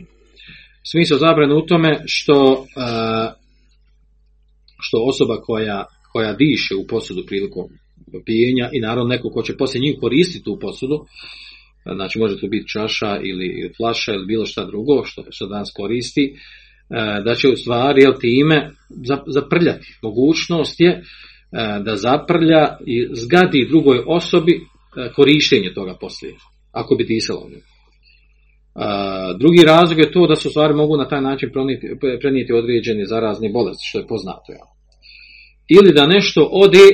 [0.90, 2.80] Smisao zabrane u tome što, e,
[4.81, 7.64] što osoba koja, koja diše u posudu prilikom
[8.26, 11.05] pijenja i naravno neko ko će poslije njih koristiti tu posudu,
[11.95, 16.24] znači može to biti čaša ili flaša ili bilo šta drugo što se danas koristi,
[16.24, 16.35] e,
[17.24, 18.70] da će u stvari jel, time
[19.26, 19.99] zaprljati.
[20.03, 21.03] Mogućnost je e,
[21.85, 24.61] da zaprlja i zgadi drugoj osobi e,
[25.12, 26.35] korištenje toga poslije,
[26.72, 27.51] ako bi disalo
[28.74, 31.87] A, drugi razlog je to da se u stvari mogu na taj način prenijeti,
[32.20, 34.53] prenijeti određene zarazne bolesti, što je poznato.
[34.53, 34.64] Ja.
[35.79, 36.87] Ili da nešto ode,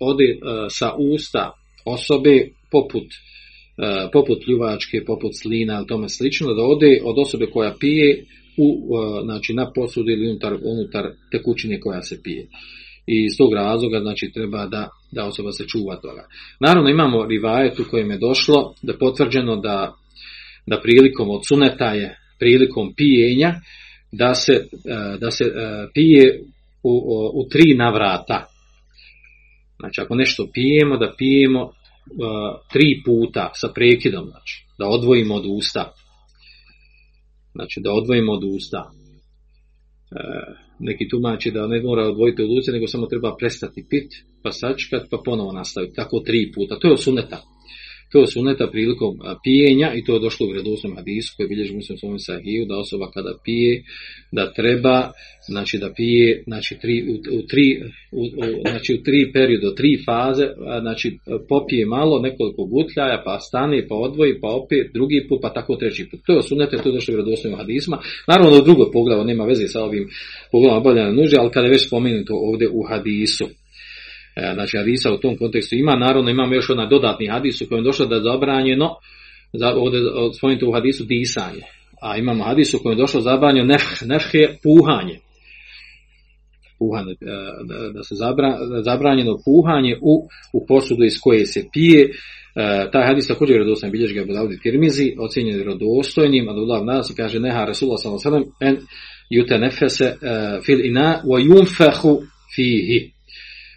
[0.00, 0.38] ode
[0.70, 1.52] sa usta
[1.84, 7.74] osobe poput uh, poput pljuvačke, poput slina ili tome slično, da ode od osobe koja
[7.80, 8.24] pije
[8.56, 12.46] u, uh, znači, na posudu ili unutar, unutar tekućine koja se pije.
[13.06, 16.26] I iz tog razloga znači treba da, da osoba se čuva toga.
[16.60, 19.94] Naravno imamo rivajet u kojem je došlo da potvrđeno da
[20.66, 23.54] da prilikom od suneta je prilikom pijenja
[24.12, 24.66] da se,
[25.20, 25.44] da se
[25.94, 26.40] pije
[26.84, 26.92] u,
[27.34, 28.46] u tri navrata.
[29.78, 31.70] Znači ako nešto pijemo, da pijemo
[32.72, 35.94] tri puta sa prekidom, znači da odvojimo od usta.
[37.52, 38.90] Znači da odvojimo od usta.
[40.78, 44.12] Neki tumači da ne mora odvojiti od usta, nego samo treba prestati pit,
[44.42, 45.94] pa sačkat, pa ponovo nastaviti.
[45.94, 46.78] Tako tri puta.
[46.78, 46.94] To je
[48.20, 48.66] od suneta.
[48.72, 52.78] Prilikom pijenja i to je došlo u vredosnom hadisu koji bilježi muslim svojom sahiju da
[52.78, 53.82] osoba kada pije
[54.32, 55.12] da treba
[55.48, 58.22] znači da pije znači tri, u, u tri u,
[58.70, 60.46] znači u tri periodu, tri faze
[60.80, 65.76] znači popije malo nekoliko gutljaja pa stane pa odvoji pa opet drugi put pa tako
[65.76, 66.20] treći put.
[66.26, 67.98] To je sunete, to je došlo u vredosnom hadisma.
[68.28, 70.08] Naravno u drugoj pogledu nema veze sa ovim
[70.52, 73.46] pogledom obavljanja nužde, ali kada je već spomenuto ovdje u hadisu
[74.54, 75.76] znači hadisa u tom kontekstu.
[75.76, 78.90] Ima, naravno imamo još onaj dodatni hadis u kojem je došlo da je zabranjeno,
[79.52, 80.00] za, ovdje
[80.38, 81.62] spomenuto u hadisu disanje,
[82.02, 85.18] a imamo hadis u kojem je došlo zabranjeno nef, nefhe puhanje,
[86.78, 87.14] puhanje,
[87.68, 92.10] da, da se zabra, zabranjeno puhanje u, u posudu iz koje se pije,
[92.56, 96.84] E, taj hadis također je dostan bilježi ga Budavdi Tirmizi, ocjenjen je rodostojnim, a da
[96.84, 98.76] nas kaže neha Rasulullah sallallahu en
[99.30, 102.22] jute nefese uh, fil ina wa yunfahu
[102.54, 103.13] fihi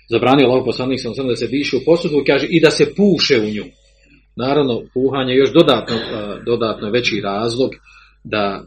[0.10, 3.50] zabranio Allah poslanik sam da se diše u posudu kaže i da se puše u
[3.56, 3.66] nju.
[4.36, 5.96] Naravno, puhanje je još dodatno,
[6.46, 7.72] dodatno veći razlog
[8.24, 8.64] da,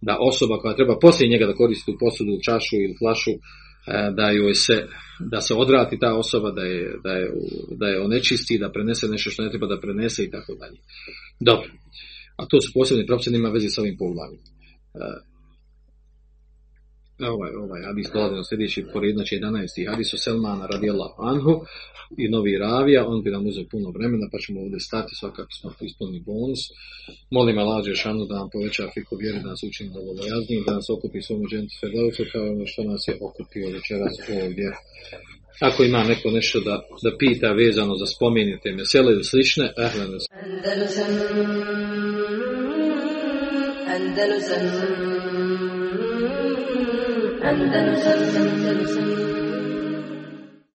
[0.00, 3.30] da osoba koja treba poslije njega da koristi tu posudu, čašu ili flašu,
[4.16, 4.86] da joj se
[5.20, 7.30] da se odvrati ta osoba, da je, da je,
[7.70, 10.78] da je onečisti, da prenese nešto što ne treba da prenese i tako dalje.
[11.40, 11.70] Dobro.
[12.36, 14.38] A to su posebni propisi, nema vezi sa ovim poglavim
[17.28, 19.90] ovaj, ovaj hadis dolazi sljedeći pored, znači 11.
[19.90, 21.52] hadis o Selmana radijallahu anhu
[22.18, 25.70] i novi ravija, on bi nam uzeo puno vremena, pa ćemo ovdje stati svakako smo
[25.80, 26.60] ispunili bonus.
[27.30, 30.90] Molim Allah Žešanu da nam poveća fiku vjeri, da nas učini dovoljno jazni, da nas
[30.90, 34.68] okupi svom džentu Ferdovcu kao ono što nas je okupio večeras ovdje.
[35.60, 39.66] Ako ima neko nešto da, da pita vezano za spomenite mesele ili slične.
[39.76, 41.12] Andalusam Andalusam
[43.96, 45.09] Andalusam
[47.48, 49.39] Andalusam